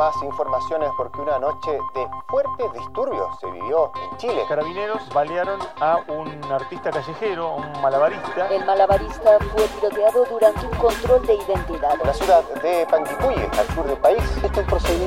Más 0.00 0.16
informaciones 0.22 0.88
porque 0.96 1.20
una 1.20 1.38
noche 1.38 1.72
de 1.72 2.08
fuertes 2.28 2.72
disturbios 2.72 3.38
se 3.38 3.50
vivió 3.50 3.92
en 3.94 4.16
Chile. 4.16 4.42
Carabineros 4.48 5.06
balearon 5.12 5.60
a 5.78 5.98
un 6.08 6.42
artista 6.50 6.90
callejero, 6.90 7.56
un 7.56 7.82
malabarista. 7.82 8.48
El 8.48 8.64
malabarista 8.64 9.36
fue 9.52 9.68
tiroteado 9.68 10.24
durante 10.24 10.64
un 10.64 10.72
control 10.78 11.26
de 11.26 11.34
identidad. 11.34 12.00
En 12.00 12.06
la 12.06 12.14
ciudad 12.14 12.42
de 12.62 12.86
Panguipulli, 12.90 13.46
al 13.58 13.66
sur 13.74 13.84
del 13.84 13.98
país. 13.98 14.22
Este 14.42 14.62
es 14.62 14.66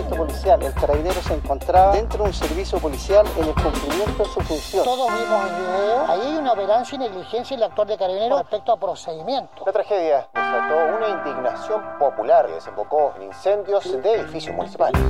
policial. 0.10 0.62
El 0.62 0.74
carabinero 0.74 1.22
se 1.22 1.34
encontraba 1.34 1.96
dentro 1.96 2.24
de 2.24 2.30
un 2.30 2.34
servicio 2.34 2.80
policial 2.80 3.26
en 3.38 3.48
el 3.48 3.54
cumplimiento 3.54 4.24
de 4.24 4.30
su 4.30 4.42
función. 4.42 4.84
Todos 4.84 5.08
vimos 5.08 5.46
el 5.46 5.56
video. 5.56 6.06
Ahí 6.08 6.22
hay 6.22 6.36
una 6.38 6.52
aberrancia 6.52 6.96
y 6.96 7.00
negligencia 7.00 7.56
en 7.56 7.60
el 7.60 7.64
actuar 7.64 7.88
de 7.88 7.98
carabinero 7.98 8.38
respecto 8.38 8.72
a 8.72 8.80
procedimiento. 8.80 9.64
La 9.66 9.72
tragedia 9.72 10.28
desató 10.34 10.98
una 10.98 11.10
indignación 11.10 11.82
popular 12.00 12.48
que 12.48 12.54
desembocó 12.54 13.14
en 13.18 13.24
incendios 13.24 13.84
de 14.02 14.14
edificios 14.14 14.56
municipales. 14.56 15.02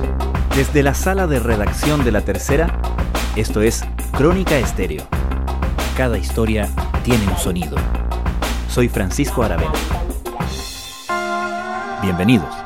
Desde 0.54 0.82
la 0.82 0.94
sala 0.94 1.26
de 1.26 1.40
redacción 1.40 2.04
de 2.04 2.12
La 2.12 2.20
Tercera, 2.20 2.68
esto 3.36 3.60
es 3.60 3.82
Crónica 4.12 4.56
Estéreo. 4.56 5.04
Cada 5.96 6.18
historia 6.18 6.68
tiene 7.02 7.26
un 7.26 7.36
sonido. 7.36 7.76
Soy 8.68 8.88
Francisco 8.88 9.42
Aravena. 9.42 9.72
Bienvenidos. 12.02 12.63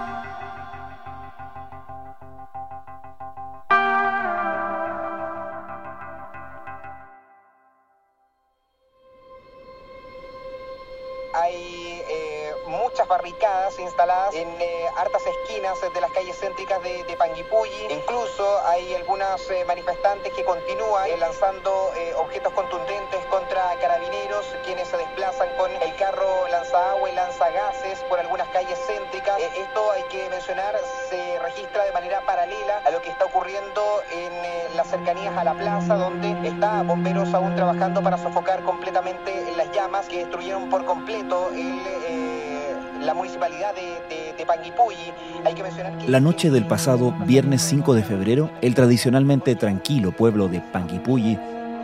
Eh, 12.08 12.54
muchas 12.66 13.06
barricadas 13.06 13.78
instaladas 13.78 14.34
en 14.34 14.48
eh, 14.60 14.86
hartas 14.96 15.22
esquinas 15.26 15.78
de 15.92 16.00
las 16.00 16.10
calles 16.12 16.38
céntricas 16.38 16.82
de, 16.82 17.04
de 17.04 17.16
Panguipulli. 17.16 17.86
Incluso 17.90 18.60
hay 18.66 18.94
algunos 18.94 19.50
eh, 19.50 19.64
manifestantes 19.66 20.32
que 20.32 20.44
continúan 20.44 21.08
lanzando 21.18 21.92
objetos 22.16 22.52
contundentes 22.52 23.24
contra 23.26 23.74
carabineros, 23.80 24.46
quienes 24.64 24.88
se 24.88 24.96
desplazan 24.96 25.48
con 25.56 25.70
el 25.70 25.96
carro 25.96 26.48
lanzagua 26.48 27.10
y 27.10 27.14
lanzagases 27.14 28.00
por 28.08 28.18
algunas 28.18 28.48
calles 28.48 28.78
céntricas. 28.86 29.38
Esto 29.56 29.92
hay 29.92 30.02
que 30.04 30.28
mencionar, 30.30 30.78
se 31.08 31.38
registra 31.40 31.84
de 31.84 31.92
manera 31.92 32.20
paralela 32.26 32.82
a 32.84 32.90
lo 32.90 33.00
que 33.02 33.10
está 33.10 33.26
ocurriendo 33.26 34.02
en 34.10 34.76
las 34.76 34.88
cercanías 34.88 35.36
a 35.36 35.44
la 35.44 35.54
plaza, 35.54 35.94
donde 35.96 36.48
está 36.48 36.82
bomberos 36.82 37.32
aún 37.34 37.54
trabajando 37.54 38.02
para 38.02 38.18
sofocar 38.18 38.62
completamente 38.62 39.52
las 39.56 39.70
llamas 39.72 40.06
que 40.08 40.18
destruyeron 40.18 40.68
por 40.68 40.84
completo 40.84 41.50
el, 41.54 41.97
la 43.00 43.14
municipalidad 43.14 43.74
de, 43.74 43.82
de, 44.14 44.32
de 44.36 44.46
Panguipulli. 44.46 45.12
Hay 45.44 45.54
que 45.54 45.62
mencionar 45.62 45.96
que 45.98 46.08
La 46.08 46.20
noche 46.20 46.50
del 46.50 46.66
pasado 46.66 47.12
viernes 47.26 47.62
5 47.62 47.94
de 47.94 48.02
febrero, 48.02 48.50
el 48.60 48.74
tradicionalmente 48.74 49.54
tranquilo 49.54 50.12
pueblo 50.12 50.48
de 50.48 50.60
Panguipulli 50.60 51.38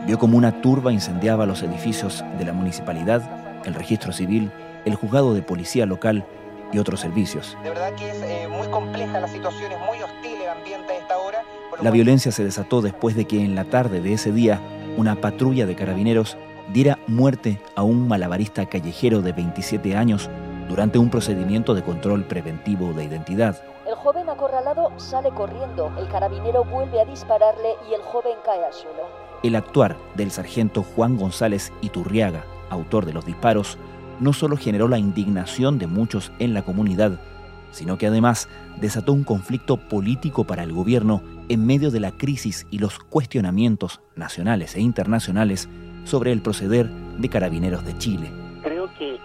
vio 0.05 0.19
como 0.19 0.37
una 0.37 0.61
turba 0.61 0.91
incendiaba 0.91 1.45
los 1.45 1.63
edificios 1.63 2.23
de 2.37 2.45
la 2.45 2.53
municipalidad, 2.53 3.21
el 3.65 3.73
registro 3.73 4.11
civil, 4.11 4.51
el 4.85 4.95
juzgado 4.95 5.33
de 5.33 5.41
policía 5.41 5.85
local 5.85 6.25
y 6.71 6.77
otros 6.77 6.99
servicios. 6.99 7.57
De 7.63 7.69
verdad 7.69 7.93
que 7.95 8.09
es 8.09 8.21
eh, 8.21 8.47
muy 8.47 8.67
compleja 8.67 9.19
la 9.19 9.27
situación, 9.27 9.71
es 9.71 9.79
muy 9.79 9.97
hostil 10.01 10.41
el 10.41 10.49
ambiente 10.49 10.93
a 10.93 10.97
esta 10.97 11.17
hora. 11.17 11.39
La 11.81 11.91
violencia 11.91 12.31
se 12.31 12.43
desató 12.43 12.81
después 12.81 13.15
de 13.15 13.25
que 13.25 13.43
en 13.43 13.55
la 13.55 13.65
tarde 13.65 14.01
de 14.01 14.13
ese 14.13 14.31
día 14.31 14.61
una 14.97 15.15
patrulla 15.15 15.65
de 15.65 15.75
carabineros 15.75 16.37
diera 16.71 16.99
muerte 17.07 17.59
a 17.75 17.83
un 17.83 18.07
malabarista 18.07 18.65
callejero 18.65 19.21
de 19.21 19.33
27 19.33 19.95
años 19.95 20.29
durante 20.67 20.97
un 20.97 21.09
procedimiento 21.09 21.73
de 21.73 21.83
control 21.83 22.23
preventivo 22.25 22.93
de 22.93 23.05
identidad. 23.05 23.61
El 23.87 23.95
joven 23.95 24.29
acorralado 24.29 24.91
sale 24.97 25.29
corriendo. 25.29 25.91
El 25.97 26.07
carabinero 26.07 26.63
vuelve 26.65 26.99
a 26.99 27.05
dispararle 27.05 27.75
y 27.89 27.93
el 27.93 28.01
joven 28.01 28.33
cae 28.43 28.63
al 28.63 28.73
suelo. 28.73 29.03
El 29.43 29.55
actuar 29.55 29.95
del 30.15 30.31
sargento 30.31 30.81
Juan 30.81 31.17
González 31.17 31.71
Iturriaga, 31.81 32.45
autor 32.69 33.05
de 33.05 33.13
los 33.13 33.25
disparos, 33.25 33.77
no 34.19 34.33
solo 34.33 34.57
generó 34.57 34.87
la 34.87 34.97
indignación 34.97 35.77
de 35.77 35.87
muchos 35.87 36.31
en 36.39 36.53
la 36.53 36.63
comunidad, 36.63 37.19
sino 37.71 37.97
que 37.97 38.07
además 38.07 38.47
desató 38.79 39.13
un 39.13 39.23
conflicto 39.23 39.77
político 39.77 40.45
para 40.45 40.63
el 40.63 40.71
gobierno 40.71 41.21
en 41.49 41.65
medio 41.65 41.91
de 41.91 41.99
la 41.99 42.11
crisis 42.11 42.65
y 42.71 42.79
los 42.79 42.97
cuestionamientos 42.99 44.01
nacionales 44.15 44.75
e 44.75 44.81
internacionales 44.81 45.69
sobre 46.05 46.31
el 46.31 46.41
proceder 46.41 46.89
de 46.89 47.29
carabineros 47.29 47.85
de 47.85 47.97
Chile. 47.97 48.44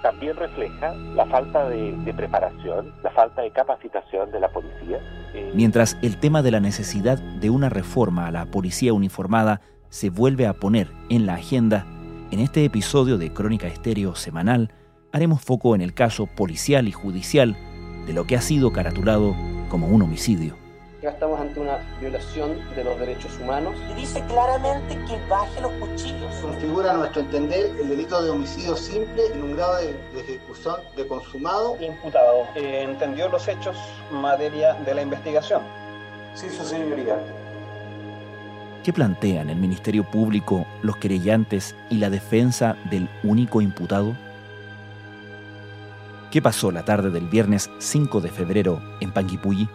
También 0.03 0.37
refleja 0.37 0.95
la 1.15 1.27
falta 1.27 1.69
de, 1.69 1.93
de 1.93 2.15
preparación, 2.15 2.93
la 3.03 3.11
falta 3.11 3.43
de 3.43 3.51
capacitación 3.51 4.31
de 4.31 4.41
la 4.41 4.49
policía. 4.49 4.99
Eh, 5.35 5.53
Mientras 5.55 5.97
el 6.03 6.19
tema 6.19 6.43
de 6.43 6.51
la 6.51 6.61
necesidad 6.61 7.19
de 7.19 7.51
una 7.51 7.69
reforma 7.69 8.27
a 8.27 8.31
la 8.31 8.47
policía 8.47 8.93
uniformada 8.93 9.61
se 9.89 10.11
vuelve 10.11 10.47
a 10.47 10.55
poner 10.55 10.89
en 11.09 11.27
la 11.27 11.35
agenda, 11.35 11.87
en 12.31 12.39
este 12.39 12.65
episodio 12.65 13.19
de 13.19 13.33
Crónica 13.33 13.67
Estéreo 13.67 14.15
semanal 14.15 14.73
haremos 15.13 15.43
foco 15.43 15.75
en 15.75 15.81
el 15.81 15.95
caso 15.95 16.27
policial 16.27 16.87
y 16.87 16.93
judicial 16.93 17.57
de 18.07 18.13
lo 18.13 18.25
que 18.27 18.37
ha 18.37 18.41
sido 18.41 18.73
caratulado 18.73 19.35
como 19.69 19.89
un 19.89 20.03
homicidio. 20.03 20.60
Ya 21.03 21.11
estamos 21.11 21.41
ante 21.41 21.59
una 21.59 21.79
violación 21.99 22.59
de 22.77 22.85
los 22.85 22.99
derechos 22.99 23.33
humanos. 23.41 23.75
Y 23.91 23.95
dice 23.95 24.23
claramente 24.27 24.99
que 25.07 25.19
baje 25.31 25.59
los 25.63 25.73
cuchillos. 25.73 26.35
Configura 26.43 26.91
a 26.91 26.97
nuestro 26.99 27.23
entender 27.23 27.75
el 27.81 27.89
delito 27.89 28.23
de 28.23 28.29
homicidio 28.29 28.77
simple 28.77 29.29
en 29.33 29.43
un 29.43 29.57
grado 29.57 29.77
de, 29.77 29.95
de 30.13 30.21
ejecución 30.21 30.77
de 30.97 31.07
consumado. 31.07 31.79
imputado 31.81 32.45
eh, 32.55 32.83
entendió 32.83 33.31
los 33.31 33.49
hechos 33.49 33.79
materia 34.13 34.75
de 34.75 34.95
la 34.95 35.01
investigación. 35.01 35.63
Sí, 36.35 36.51
su 36.51 36.65
señoría. 36.65 37.19
¿Qué 38.85 38.93
plantean 38.93 39.49
el 39.49 39.57
Ministerio 39.57 40.05
Público, 40.05 40.67
los 40.83 40.99
querellantes 40.99 41.75
y 41.89 41.97
la 41.97 42.11
defensa 42.11 42.77
del 42.91 43.09
único 43.23 43.63
imputado? 43.63 44.15
¿Qué 46.31 46.43
pasó 46.43 46.71
la 46.71 46.85
tarde 46.85 47.11
del 47.11 47.27
viernes 47.27 47.71
5 47.79 48.21
de 48.21 48.29
febrero 48.29 48.83
en 49.01 49.13
Panguipulli? 49.13 49.67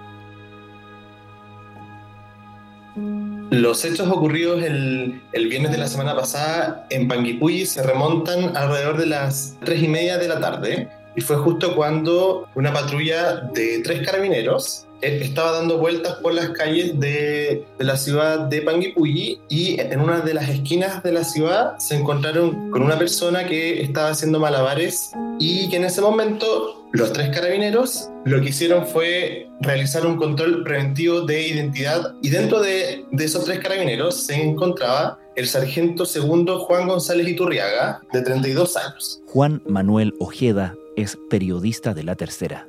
Los 3.52 3.86
hechos 3.86 4.10
ocurridos 4.10 4.64
el, 4.64 5.22
el 5.34 5.48
viernes 5.48 5.72
de 5.72 5.78
la 5.78 5.88
semana 5.88 6.16
pasada 6.16 6.86
en 6.90 7.08
Panguipulli 7.08 7.66
se 7.66 7.84
remontan 7.84 8.56
alrededor 8.58 8.98
de 8.98 9.06
las 9.06 9.56
tres 9.64 9.82
y 9.84 9.88
media 9.88 10.18
de 10.18 10.28
la 10.28 10.40
tarde 10.40 10.90
y 11.16 11.22
fue 11.22 11.38
justo 11.38 11.76
cuando 11.76 12.48
una 12.56 12.74
patrulla 12.74 13.36
de 13.54 13.80
tres 13.84 14.06
carabineros 14.06 14.86
eh, 15.02 15.20
estaba 15.22 15.52
dando 15.52 15.78
vueltas 15.78 16.16
por 16.16 16.34
las 16.34 16.50
calles 16.50 17.00
de, 17.00 17.66
la 17.80 17.96
ciudad 17.98 18.40
de 18.40 18.62
Panguipulli 18.62 19.40
y 19.50 19.80
en 19.80 20.00
una 20.00 20.20
de 20.20 20.34
las 20.34 20.50
esquinas 20.50 21.04
de 21.04 21.12
la 21.12 21.24
ciudad 21.24 21.78
se 21.78 21.96
encontraron 21.96 22.72
con 22.72 22.84
una 22.84 22.98
persona 22.98 23.46
que 23.46 23.82
estaba 23.82 24.10
haciendo 24.10 24.40
malabares 24.40 25.12
y 25.40 25.70
que 25.70 25.78
en 25.78 25.86
ese 25.86 26.02
momento 26.02 26.85
los 26.96 27.12
tres 27.12 27.30
carabineros 27.30 28.10
lo 28.26 28.42
que 28.42 28.50
hicieron 28.50 28.88
fue 28.88 29.50
realizar 29.60 30.06
un 30.06 30.16
control 30.16 30.64
preventivo 30.64 31.22
de 31.22 31.48
identidad 31.48 32.14
y 32.22 32.30
dentro 32.30 32.62
de, 32.62 33.06
de 33.12 33.26
esos 33.26 33.46
tres 33.46 33.60
carabineros 33.60 34.24
se 34.24 34.36
encontraba 34.42 35.20
el 35.36 35.48
sargento 35.48 36.06
segundo 36.06 36.60
Juan 36.60 36.88
González 36.88 37.28
Iturriaga, 37.28 38.02
de 38.14 38.22
32 38.22 38.78
años. 38.78 39.22
Juan 39.28 39.62
Manuel 39.68 40.14
Ojeda 40.20 40.74
es 40.96 41.18
periodista 41.30 41.94
de 41.94 42.04
La 42.04 42.16
Tercera. 42.16 42.66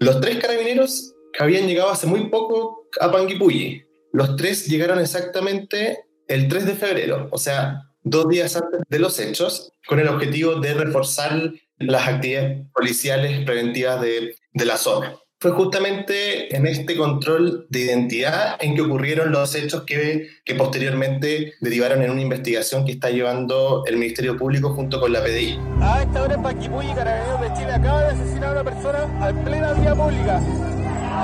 Los 0.00 0.20
tres 0.20 0.38
carabineros 0.38 1.14
habían 1.38 1.68
llegado 1.68 1.90
hace 1.90 2.08
muy 2.08 2.28
poco 2.30 2.88
a 3.00 3.12
Panguipulli. 3.12 3.84
Los 4.12 4.34
tres 4.34 4.66
llegaron 4.66 4.98
exactamente 4.98 6.00
el 6.26 6.48
3 6.48 6.66
de 6.66 6.74
febrero, 6.74 7.28
o 7.30 7.38
sea, 7.38 7.90
dos 8.02 8.28
días 8.28 8.56
antes 8.56 8.80
de 8.88 8.98
los 8.98 9.18
hechos, 9.20 9.72
con 9.86 10.00
el 10.00 10.08
objetivo 10.08 10.56
de 10.56 10.74
reforzar 10.74 11.52
las 11.84 12.08
actividades 12.08 12.66
policiales 12.72 13.44
preventivas 13.44 14.00
de, 14.00 14.36
de 14.52 14.64
la 14.64 14.76
zona. 14.76 15.14
Fue 15.40 15.52
justamente 15.52 16.56
en 16.56 16.66
este 16.66 16.96
control 16.96 17.66
de 17.68 17.80
identidad 17.80 18.56
en 18.60 18.74
que 18.74 18.80
ocurrieron 18.80 19.30
los 19.30 19.54
hechos 19.54 19.82
que, 19.82 20.28
que 20.42 20.54
posteriormente 20.54 21.52
derivaron 21.60 22.02
en 22.02 22.10
una 22.12 22.22
investigación 22.22 22.86
que 22.86 22.92
está 22.92 23.10
llevando 23.10 23.84
el 23.86 23.98
Ministerio 23.98 24.38
Público 24.38 24.70
junto 24.70 24.98
con 25.00 25.12
la 25.12 25.22
PDI. 25.22 25.58
A 25.82 26.02
esta 26.02 26.22
hora 26.22 26.34
en 26.34 26.42
Panguipulli, 26.42 26.94
Carabineros 26.94 27.40
de 27.42 27.52
Chile 27.58 27.72
acaba 27.72 28.04
de 28.04 28.08
asesinar 28.08 28.48
a 28.48 28.52
una 28.52 28.64
persona 28.64 29.28
en 29.28 29.44
plena 29.44 29.72
vía 29.74 29.94
pública. 29.94 30.40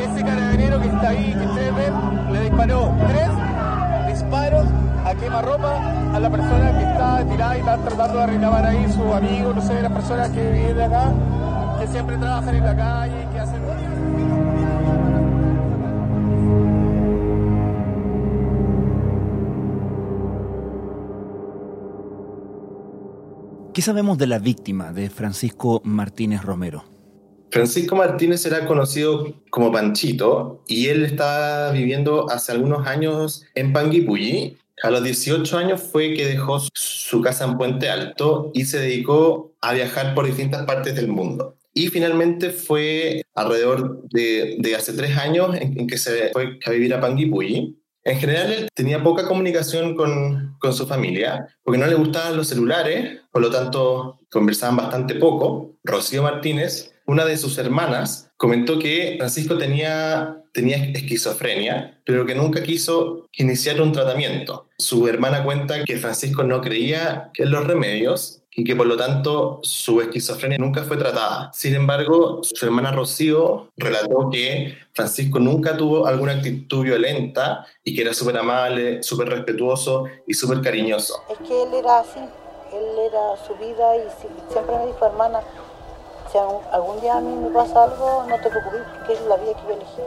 Ese 0.03 0.23
carabinero 0.23 0.81
que 0.83 0.87
está 0.89 1.09
ahí, 1.09 1.33
que 1.33 1.47
ustedes 1.47 1.75
ven, 1.77 2.33
le 2.33 2.41
disparó 2.43 2.95
tres 3.09 3.29
disparos 4.21 4.67
a 5.05 5.15
quemarropa 5.15 6.15
a 6.15 6.21
la 6.21 6.31
persona 6.31 6.79
que 6.79 6.85
está 6.85 7.25
tirada 7.27 7.57
y 7.57 7.61
está 7.61 7.77
tratando 7.79 8.19
de 8.19 8.27
reclamar 8.27 8.67
ahí 8.67 8.93
su 8.93 9.15
amigo, 9.15 9.55
no 9.55 9.63
sé, 9.63 9.81
las 9.81 9.93
personas 9.93 10.29
que 10.31 10.51
viven 10.51 10.77
de 10.77 10.85
acá, 10.85 11.15
que 11.81 11.87
siempre 11.87 12.17
trabajan 12.19 12.55
en 12.55 12.65
la 12.65 12.77
calle, 12.77 13.29
que 13.33 13.41
hacen... 13.41 13.61
¿Qué 23.73 23.83
sabemos 23.83 24.19
de 24.19 24.27
la 24.27 24.39
víctima 24.39 24.93
de 24.93 25.09
Francisco 25.09 25.81
Martínez 25.85 26.43
Romero? 26.43 26.90
Francisco 27.51 27.97
Martínez 27.97 28.47
era 28.47 28.65
conocido 28.65 29.35
como 29.51 29.73
Panchito 29.73 30.63
y 30.69 30.87
él 30.87 31.05
estaba 31.05 31.73
viviendo 31.73 32.31
hace 32.31 32.53
algunos 32.53 32.87
años 32.87 33.45
en 33.55 33.73
Panguipulli. 33.73 34.57
A 34.83 34.91
los 34.91 35.03
18 35.03 35.59
años 35.59 35.83
fue 35.83 36.15
que 36.15 36.27
dejó 36.27 36.61
su 36.73 37.21
casa 37.21 37.45
en 37.45 37.59
Puente 37.59 37.91
Alto 37.91 38.51
y 38.55 38.65
se 38.65 38.79
dedicó 38.79 39.53
a 39.61 39.75
viajar 39.75 40.15
por 40.15 40.27
distintas 40.27 40.65
partes 40.65 40.95
del 40.95 41.09
mundo. 41.09 41.57
Y 41.75 41.89
finalmente 41.89 42.51
fue 42.51 43.23
alrededor 43.35 44.09
de, 44.11 44.75
hace 44.77 44.93
tres 44.93 45.17
años 45.17 45.55
en, 45.57 45.87
que 45.87 45.99
se 45.99 46.31
fue 46.33 46.59
a 46.65 46.71
vivir 46.71 46.95
a 46.95 47.01
Panguipulli. 47.01 47.77
En 48.03 48.19
general, 48.19 48.69
tenía 48.75 49.03
poca 49.03 49.29
comunicación 49.29 49.95
con, 49.95 50.57
con, 50.59 50.73
su 50.73 50.87
familia, 50.87 51.47
porque 51.63 51.79
no 51.79 51.87
le 51.87 51.95
gustaban 51.95 52.37
los 52.37 52.49
celulares, 52.49 53.21
por 53.31 53.43
lo 53.43 53.51
tanto 53.51 54.21
conversaban 54.31 54.77
bastante 54.77 55.17
poco. 55.17 55.77
Rocío 55.85 56.23
Martínez, 56.23 56.90
una 57.11 57.25
de 57.25 57.37
sus 57.37 57.59
hermanas, 57.59 58.31
comentó 58.37 58.79
que 58.79 59.17
Francisco 59.19 59.59
tenía, 59.59 60.45
tenía 60.53 60.77
esquizofrenia, 60.77 62.01
pero 62.05 62.25
que 62.25 62.37
nunca 62.37 62.63
quiso 62.63 63.27
iniciar 63.33 63.81
un 63.81 63.91
tratamiento. 63.91 64.69
Su 64.79 65.09
hermana 65.09 65.43
cuenta 65.43 65.85
que 65.85 65.97
Francisco 65.97 66.45
no 66.45 66.61
creía 66.61 67.33
en 67.35 67.51
los 67.51 67.67
remedios 67.67 68.43
y 68.55 68.63
que 68.63 68.77
por 68.77 68.87
lo 68.87 68.97
tanto 68.97 69.59
su 69.65 70.01
esquizofrenia 70.01 70.59
nunca 70.59 70.85
fue 70.85 70.97
tratada. 70.99 71.51
Sin 71.53 71.75
embargo, 71.75 72.43
su 72.45 72.65
hermana 72.65 72.93
Rocío 72.93 73.73
relató 73.77 74.31
que 74.31 74.77
Francisco 74.93 75.41
nunca 75.41 75.77
tuvo 75.77 76.07
alguna 76.07 76.35
actitud 76.35 76.85
violenta 76.85 77.67
y 77.83 77.97
que 77.97 78.03
era 78.03 78.15
súper 78.15 78.39
amable, 78.39 79.03
súper 79.03 79.31
respetuoso 79.31 80.05
y 80.29 80.35
súper 80.35 80.61
cariñoso. 80.61 81.25
Es 81.29 81.39
que 81.39 81.61
él 81.61 81.75
era 81.75 81.99
así, 81.99 82.21
él 82.21 82.99
era 83.09 83.45
su 83.45 83.55
vida 83.57 83.97
y 83.97 84.53
siempre 84.53 84.77
me 84.77 84.87
dijo, 84.87 85.07
hermana, 85.07 85.41
si 86.31 86.39
algún 86.39 87.01
día 87.01 87.17
a 87.17 87.21
mí 87.21 87.35
me 87.35 87.51
pasa 87.51 87.85
algo, 87.85 88.25
no 88.29 88.37
te 88.37 88.51
preocupes, 88.51 88.83
porque 88.97 89.13
es 89.15 89.21
la 89.29 89.37
vida 89.37 89.53
que 89.55 89.63
yo 89.69 89.75
elegí. 89.75 90.03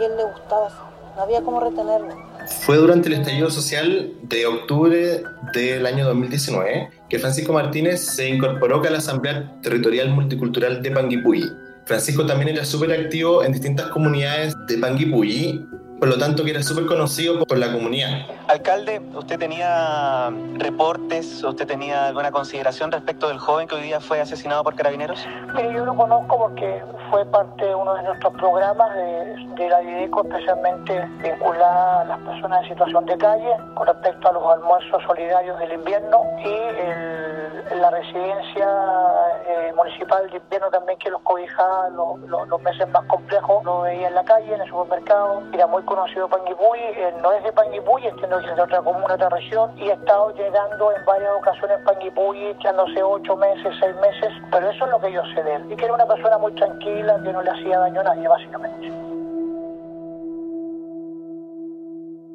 Y 0.00 0.04
él 0.04 0.16
le 0.16 0.24
gustaba 0.24 0.66
así, 0.66 0.76
no 1.16 1.22
había 1.22 1.42
cómo 1.42 1.60
retenerlo. 1.60 2.30
Fue 2.62 2.76
durante 2.76 3.08
el 3.08 3.14
estallido 3.14 3.50
social 3.50 4.12
de 4.22 4.46
octubre 4.46 5.22
del 5.52 5.86
año 5.86 6.06
2019 6.06 6.90
que 7.08 7.18
Francisco 7.18 7.52
Martínez 7.52 8.00
se 8.00 8.28
incorporó 8.28 8.82
a 8.82 8.90
la 8.90 8.98
Asamblea 8.98 9.60
Territorial 9.62 10.10
Multicultural 10.10 10.82
de 10.82 10.90
Panguipulli. 10.90 11.46
Francisco 11.84 12.24
también 12.24 12.56
era 12.56 12.64
súper 12.64 12.92
activo 12.92 13.44
en 13.44 13.52
distintas 13.52 13.88
comunidades 13.88 14.54
de 14.66 14.78
Panguipulli 14.78 15.66
por 16.00 16.08
lo 16.08 16.18
tanto 16.18 16.42
que 16.44 16.50
era 16.50 16.62
súper 16.62 16.86
conocido 16.86 17.44
por 17.44 17.58
la 17.58 17.70
comunidad. 17.70 18.08
Alcalde, 18.48 19.02
¿usted 19.14 19.38
tenía 19.38 20.30
reportes, 20.54 21.44
usted 21.44 21.66
tenía 21.66 22.06
alguna 22.06 22.32
consideración 22.32 22.90
respecto 22.90 23.28
del 23.28 23.38
joven 23.38 23.68
que 23.68 23.74
hoy 23.74 23.82
día 23.82 24.00
fue 24.00 24.18
asesinado 24.18 24.64
por 24.64 24.74
carabineros? 24.74 25.24
Mire, 25.54 25.74
yo 25.74 25.84
lo 25.84 25.94
conozco 25.94 26.38
porque 26.38 26.82
fue 27.10 27.26
parte 27.26 27.66
de 27.66 27.74
uno 27.74 27.94
de 27.94 28.02
nuestros 28.04 28.32
programas 28.32 28.94
de, 28.94 29.46
de 29.56 29.68
la 29.68 29.82
IDECO, 29.82 30.22
especialmente 30.22 31.06
vinculada 31.22 32.00
a 32.00 32.04
las 32.06 32.18
personas 32.20 32.62
en 32.62 32.68
situación 32.70 33.04
de 33.04 33.18
calle, 33.18 33.56
con 33.74 33.86
respecto 33.86 34.28
a 34.28 34.32
los 34.32 34.42
almuerzos 34.54 35.02
solidarios 35.06 35.58
del 35.58 35.72
invierno 35.74 36.22
y 36.38 36.48
el, 36.48 37.80
la 37.80 37.90
residencia 37.90 38.68
eh, 39.46 39.72
municipal 39.76 40.28
de 40.30 40.38
invierno 40.38 40.70
también 40.70 40.98
que 40.98 41.10
los 41.10 41.20
cobijaba 41.22 41.90
los, 41.90 42.20
los, 42.20 42.48
los 42.48 42.62
meses 42.62 42.88
más 42.88 43.04
complejos, 43.04 43.62
lo 43.64 43.82
veía 43.82 44.08
en 44.08 44.14
la 44.14 44.24
calle, 44.24 44.54
en 44.54 44.62
el 44.62 44.68
supermercado, 44.68 45.42
era 45.52 45.66
muy 45.66 45.82
conocido 45.90 46.28
Panguipulli, 46.28 46.84
eh, 46.94 47.12
no 47.20 47.32
es 47.32 47.42
de 47.42 47.52
Panguipulli, 47.52 48.06
entiendo 48.06 48.38
que 48.38 48.46
es 48.46 48.54
de 48.54 48.62
otra 48.62 48.80
comuna, 48.80 49.14
otra 49.14 49.28
región, 49.28 49.76
y 49.76 49.90
ha 49.90 49.94
estado 49.94 50.32
llegando 50.36 50.92
en 50.92 51.04
varias 51.04 51.32
ocasiones 51.36 51.78
Panguipulli, 51.84 52.46
echándose 52.46 53.02
ocho 53.02 53.36
meses, 53.36 53.74
seis 53.80 53.94
meses, 53.96 54.30
pero 54.52 54.70
eso 54.70 54.84
es 54.84 54.90
lo 54.92 55.00
que 55.00 55.12
yo 55.12 55.20
sé 55.34 55.42
de 55.42 55.54
él, 55.56 55.72
y 55.72 55.74
que 55.74 55.84
era 55.84 55.94
una 55.94 56.06
persona 56.06 56.38
muy 56.38 56.52
tranquila, 56.52 57.20
que 57.24 57.32
no 57.32 57.42
le 57.42 57.50
hacía 57.50 57.80
daño 57.80 58.00
a 58.02 58.04
nadie, 58.04 58.28
básicamente. 58.28 58.86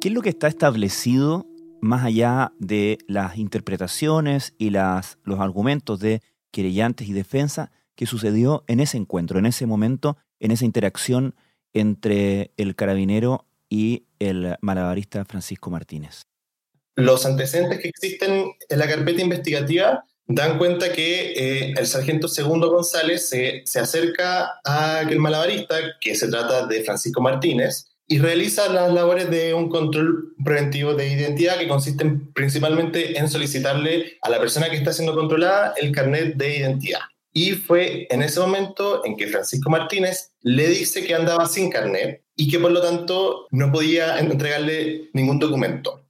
¿Qué 0.02 0.08
es 0.08 0.14
lo 0.14 0.20
que 0.20 0.28
está 0.28 0.48
establecido 0.48 1.46
más 1.80 2.04
allá 2.04 2.52
de 2.58 2.98
las 3.08 3.38
interpretaciones 3.38 4.54
y 4.58 4.68
las, 4.68 5.18
los 5.24 5.40
argumentos 5.40 5.98
de 5.98 6.20
querellantes 6.50 7.08
y 7.08 7.14
defensa 7.14 7.70
que 7.94 8.04
sucedió 8.04 8.64
en 8.66 8.80
ese 8.80 8.98
encuentro, 8.98 9.38
en 9.38 9.46
ese 9.46 9.66
momento, 9.66 10.18
en 10.40 10.50
esa 10.50 10.66
interacción 10.66 11.34
entre 11.72 12.52
el 12.56 12.74
carabinero 12.74 13.46
y 13.68 14.04
el 14.18 14.56
malabarista 14.60 15.24
Francisco 15.24 15.70
Martínez? 15.70 16.22
Los 16.94 17.26
antecedentes 17.26 17.80
que 17.80 17.88
existen 17.88 18.52
en 18.68 18.78
la 18.78 18.88
carpeta 18.88 19.22
investigativa 19.22 20.04
dan 20.26 20.58
cuenta 20.58 20.92
que 20.92 21.32
eh, 21.32 21.74
el 21.76 21.86
sargento 21.86 22.26
Segundo 22.26 22.70
González 22.70 23.28
se, 23.28 23.62
se 23.64 23.80
acerca 23.80 24.60
a 24.64 25.00
aquel 25.00 25.20
malabarista, 25.20 25.76
que 26.00 26.14
se 26.14 26.28
trata 26.28 26.66
de 26.66 26.82
Francisco 26.82 27.20
Martínez, 27.20 27.86
y 28.08 28.18
realiza 28.18 28.68
las 28.68 28.92
labores 28.92 29.30
de 29.30 29.52
un 29.52 29.68
control 29.68 30.34
preventivo 30.44 30.94
de 30.94 31.08
identidad 31.08 31.58
que 31.58 31.68
consisten 31.68 32.32
principalmente 32.32 33.18
en 33.18 33.28
solicitarle 33.28 34.18
a 34.22 34.30
la 34.30 34.38
persona 34.38 34.70
que 34.70 34.76
está 34.76 34.92
siendo 34.92 35.14
controlada 35.14 35.74
el 35.76 35.92
carnet 35.92 36.36
de 36.36 36.58
identidad. 36.58 37.00
Y 37.36 37.52
fue 37.52 38.06
en 38.08 38.22
ese 38.22 38.40
momento 38.40 39.04
en 39.04 39.14
que 39.14 39.26
Francisco 39.26 39.68
Martínez 39.68 40.32
le 40.40 40.68
dice 40.68 41.04
que 41.04 41.14
andaba 41.14 41.44
sin 41.44 41.68
carnet 41.68 42.24
y 42.34 42.50
que 42.50 42.58
por 42.58 42.72
lo 42.72 42.80
tanto 42.80 43.46
no 43.50 43.70
podía 43.70 44.18
entregarle 44.18 45.10
ningún 45.12 45.38
documento. 45.38 46.06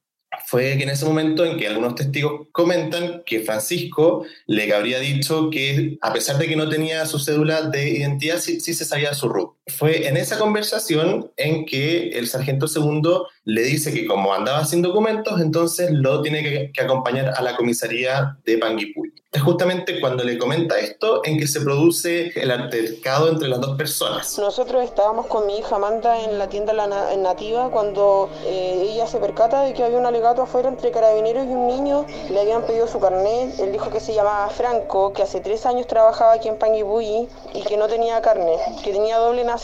Fue 0.47 0.77
que 0.77 0.85
en 0.85 0.91
ese 0.91 1.05
momento 1.05 1.45
en 1.45 1.59
que 1.59 1.67
algunos 1.67 1.97
testigos 1.97 2.47
comentan 2.53 3.25
que 3.27 3.41
Francisco 3.41 4.25
le 4.47 4.73
habría 4.73 5.01
dicho 5.01 5.51
que 5.51 5.99
a 6.01 6.13
pesar 6.13 6.39
de 6.39 6.47
que 6.47 6.55
no 6.55 6.69
tenía 6.69 7.05
su 7.07 7.19
cédula 7.19 7.63
de 7.63 7.89
identidad, 7.91 8.39
sí, 8.39 8.61
sí 8.61 8.73
se 8.73 8.85
sabía 8.85 9.13
su 9.13 9.29
RUT. 9.29 9.56
Fue 9.69 10.07
en 10.07 10.17
esa 10.17 10.39
conversación 10.39 11.33
en 11.37 11.67
que 11.67 12.11
el 12.11 12.29
sargento 12.29 12.69
segundo 12.69 13.27
le 13.45 13.63
dice 13.63 13.93
que 13.93 14.07
como 14.07 14.33
andaba 14.33 14.65
sin 14.65 14.81
documentos, 14.81 15.41
entonces 15.41 15.91
lo 15.91 16.23
tiene 16.23 16.43
que, 16.43 16.71
que 16.73 16.83
acompañar 16.83 17.33
a 17.37 17.43
la 17.43 17.57
comisaría 17.57 18.39
de 18.45 18.59
Panguipulli. 18.59 19.13
Es 19.33 19.43
justamente 19.43 20.01
cuando 20.01 20.25
le 20.25 20.39
comenta 20.39 20.79
esto 20.79 21.21
en 21.25 21.39
que 21.39 21.47
se 21.47 21.61
produce 21.61 22.33
el 22.41 22.51
altercado 22.51 23.29
entre 23.29 23.49
las 23.49 23.61
dos 23.61 23.77
personas. 23.77 24.39
Nosotros 24.39 24.83
estábamos 24.83 25.27
con 25.27 25.47
mi 25.47 25.59
hija 25.59 25.77
Amanda 25.77 26.25
en 26.25 26.39
la 26.39 26.49
tienda 26.49 26.73
la 26.73 26.87
nativa 27.19 27.69
cuando 27.71 28.31
eh, 28.47 28.89
ella 28.93 29.07
se 29.07 29.19
percata 29.19 29.63
de 29.65 29.75
que 29.75 29.85
había 29.85 29.99
un 29.99 30.07
alegato 30.07 30.41
afuera 30.41 30.71
entre 30.71 30.91
carabineros 30.91 31.45
y 31.45 31.49
un 31.49 31.67
niño. 31.67 32.07
Le 32.31 32.41
habían 32.41 32.63
pedido 32.63 32.87
su 32.89 32.99
carnet. 32.99 33.59
Él 33.59 33.73
dijo 33.73 33.91
que 33.91 34.01
se 34.01 34.15
llamaba 34.15 34.49
Franco, 34.49 35.13
que 35.13 35.23
hace 35.23 35.41
tres 35.41 35.67
años 35.67 35.87
trabajaba 35.87 36.33
aquí 36.33 36.49
en 36.49 36.57
Panguipulli 36.57 37.29
y 37.53 37.63
que 37.63 37.77
no 37.77 37.89
tenía 37.89 38.23
carnet, 38.23 38.61
que 38.83 38.93
tenía 38.93 39.19
doble 39.19 39.45
nacionalidad. 39.45 39.56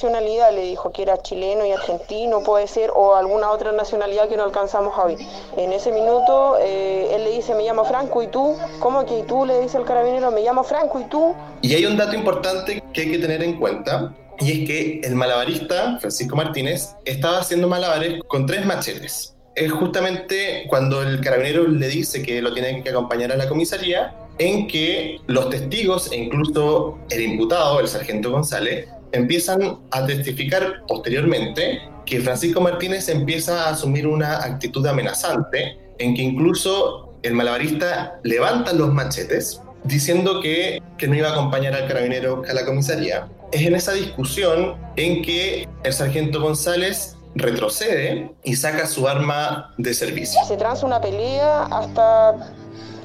Le 0.53 0.63
dijo 0.63 0.91
que 0.91 1.03
era 1.03 1.21
chileno 1.23 1.67
y 1.67 1.71
argentino, 1.71 2.43
puede 2.43 2.67
ser, 2.67 2.91
o 2.95 3.15
alguna 3.15 3.51
otra 3.51 3.73
nacionalidad 3.73 4.29
que 4.29 4.37
no 4.37 4.45
alcanzamos 4.45 4.99
a 4.99 5.05
oír. 5.05 5.19
En 5.57 5.73
ese 5.73 5.93
minuto 5.93 6.57
eh, 6.61 7.15
él 7.15 7.25
le 7.25 7.31
dice, 7.31 7.55
me 7.55 7.63
llamo 7.63 7.85
Franco, 7.85 8.23
¿y 8.23 8.29
tú? 8.29 8.57
¿Cómo 8.81 9.05
que 9.05 9.23
tú? 9.25 9.45
Le 9.45 9.61
dice 9.61 9.79
el 9.79 9.85
carabinero, 9.85 10.31
me 10.31 10.43
llamo 10.43 10.65
Franco, 10.65 11.01
¿y 11.01 11.05
tú? 11.05 11.35
Y 11.61 11.75
hay 11.75 11.87
un 11.87 11.97
dato 11.97 12.15
importante 12.15 12.83
que 12.93 13.01
hay 13.03 13.11
que 13.13 13.19
tener 13.19 13.43
en 13.43 13.59
cuenta, 13.59 14.15
y 14.41 14.63
es 14.63 14.69
que 14.69 15.01
el 15.07 15.15
malabarista, 15.15 15.99
Francisco 16.01 16.37
Martínez, 16.37 16.97
estaba 17.05 17.39
haciendo 17.39 17.69
malabares 17.69 18.23
con 18.27 18.47
tres 18.47 18.65
machetes. 18.65 19.37
Es 19.55 19.71
justamente 19.71 20.65
cuando 20.69 21.03
el 21.03 21.21
carabinero 21.21 21.67
le 21.69 21.89
dice 21.89 22.23
que 22.23 22.41
lo 22.41 22.53
tiene 22.55 22.83
que 22.83 22.91
acompañar 22.91 23.33
a 23.33 23.37
la 23.37 23.49
comisaría, 23.49 24.15
en 24.39 24.67
que 24.67 25.19
los 25.27 25.51
testigos 25.51 26.11
e 26.11 26.17
incluso 26.17 26.99
el 27.11 27.23
imputado, 27.23 27.79
el 27.81 27.89
sargento 27.89 28.31
González, 28.31 28.89
empiezan 29.13 29.79
a 29.91 30.07
testificar 30.07 30.83
posteriormente 30.87 31.81
que 32.05 32.21
Francisco 32.21 32.61
Martínez 32.61 33.09
empieza 33.09 33.65
a 33.65 33.71
asumir 33.71 34.07
una 34.07 34.43
actitud 34.43 34.85
amenazante, 34.87 35.79
en 35.99 36.15
que 36.15 36.23
incluso 36.23 37.15
el 37.23 37.35
malabarista 37.35 38.19
levanta 38.25 38.73
los 38.73 38.93
machetes 38.93 39.61
diciendo 39.85 40.41
que, 40.41 40.83
que, 40.99 41.09
no 41.09 41.15
iba 41.15 41.29
a 41.29 41.33
acompañar 41.33 41.75
al 41.75 41.89
carabinero 41.89 42.43
a 42.49 42.53
la 42.53 42.65
comisaría. 42.65 43.29
Es 43.53 43.63
en 43.63 43.75
esa 43.75 43.93
discusión 43.93 44.77
en 44.97 45.23
que 45.23 45.69
el 45.83 45.93
sargento 45.93 46.41
González 46.41 47.17
retrocede 47.35 48.33
y 48.45 48.57
saca 48.57 48.87
su 48.87 49.09
arma 49.09 49.75
de 49.79 49.95
servicio. 49.95 50.41
Se 50.47 50.57
transa 50.57 50.87
una 50.87 51.01
pelea 51.01 51.65
hasta 51.65 52.55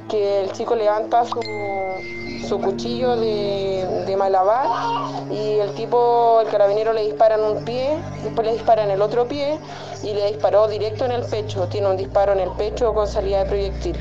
que 0.10 0.42
el 0.42 0.52
chico 0.52 0.76
levanta 0.76 1.26
su, 1.26 1.42
su 2.48 2.60
cuchillo 2.60 3.16
de, 3.16 4.04
de, 4.06 4.18
malabar 4.18 4.68
y 5.32 5.60
el 5.60 5.74
tipo, 5.76 6.42
el 6.42 6.48
carabinero 6.50 6.94
le 6.94 7.04
dispara 7.04 7.36
en 7.36 7.42
un 7.42 7.66
pie, 7.66 7.98
después 8.24 8.48
le 8.48 8.54
dispara 8.54 8.84
en 8.84 8.92
el 8.92 9.02
otro 9.02 9.28
pie 9.28 9.60
y 10.04 10.14
le 10.14 10.28
disparó 10.28 10.68
directo 10.68 11.06
en 11.06 11.12
el 11.12 11.24
pecho. 11.24 11.68
Tiene 11.68 11.88
un 11.88 11.98
disparo 11.98 12.34
en 12.34 12.40
el 12.40 12.50
pecho 12.52 12.94
con 12.94 13.08
salida 13.08 13.44
de 13.44 13.50
proyectil. 13.50 13.96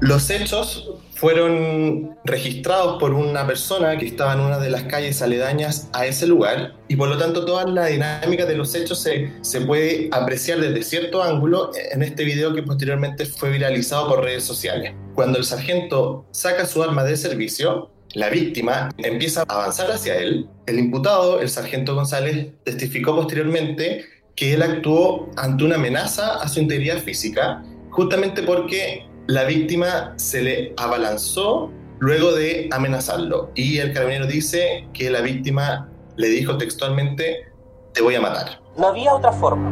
Los 0.00 0.30
hechos 0.30 0.88
fueron 1.14 2.16
registrados 2.24 3.00
por 3.00 3.12
una 3.12 3.44
persona 3.44 3.98
que 3.98 4.06
estaba 4.06 4.34
en 4.34 4.40
una 4.40 4.58
de 4.58 4.70
las 4.70 4.84
calles 4.84 5.20
aledañas 5.20 5.88
a 5.92 6.06
ese 6.06 6.28
lugar 6.28 6.74
y 6.86 6.94
por 6.94 7.08
lo 7.08 7.18
tanto 7.18 7.44
toda 7.44 7.64
la 7.64 7.86
dinámica 7.86 8.46
de 8.46 8.54
los 8.54 8.72
hechos 8.76 9.00
se, 9.00 9.32
se 9.40 9.62
puede 9.62 10.08
apreciar 10.12 10.60
desde 10.60 10.84
cierto 10.84 11.20
ángulo 11.20 11.72
en 11.90 12.04
este 12.04 12.22
video 12.22 12.54
que 12.54 12.62
posteriormente 12.62 13.26
fue 13.26 13.50
viralizado 13.50 14.08
por 14.08 14.22
redes 14.22 14.44
sociales. 14.44 14.94
Cuando 15.18 15.38
el 15.38 15.44
sargento 15.44 16.26
saca 16.30 16.64
su 16.64 16.80
arma 16.80 17.02
de 17.02 17.16
servicio, 17.16 17.90
la 18.14 18.28
víctima 18.28 18.90
empieza 18.98 19.42
a 19.48 19.52
avanzar 19.52 19.90
hacia 19.90 20.14
él. 20.14 20.48
El 20.66 20.78
imputado, 20.78 21.40
el 21.40 21.48
sargento 21.48 21.96
González, 21.96 22.52
testificó 22.62 23.16
posteriormente 23.16 24.04
que 24.36 24.54
él 24.54 24.62
actuó 24.62 25.28
ante 25.36 25.64
una 25.64 25.74
amenaza 25.74 26.36
a 26.36 26.46
su 26.46 26.60
integridad 26.60 26.98
física, 26.98 27.64
justamente 27.90 28.44
porque 28.44 29.08
la 29.26 29.42
víctima 29.42 30.14
se 30.14 30.40
le 30.40 30.74
abalanzó 30.76 31.72
luego 31.98 32.30
de 32.30 32.68
amenazarlo. 32.70 33.50
Y 33.56 33.78
el 33.78 33.92
carabinero 33.92 34.26
dice 34.28 34.86
que 34.92 35.10
la 35.10 35.20
víctima 35.20 35.90
le 36.14 36.28
dijo 36.28 36.58
textualmente, 36.58 37.48
te 37.92 38.02
voy 38.02 38.14
a 38.14 38.20
matar. 38.20 38.60
No 38.76 38.86
había 38.86 39.12
otra 39.12 39.32
forma. 39.32 39.68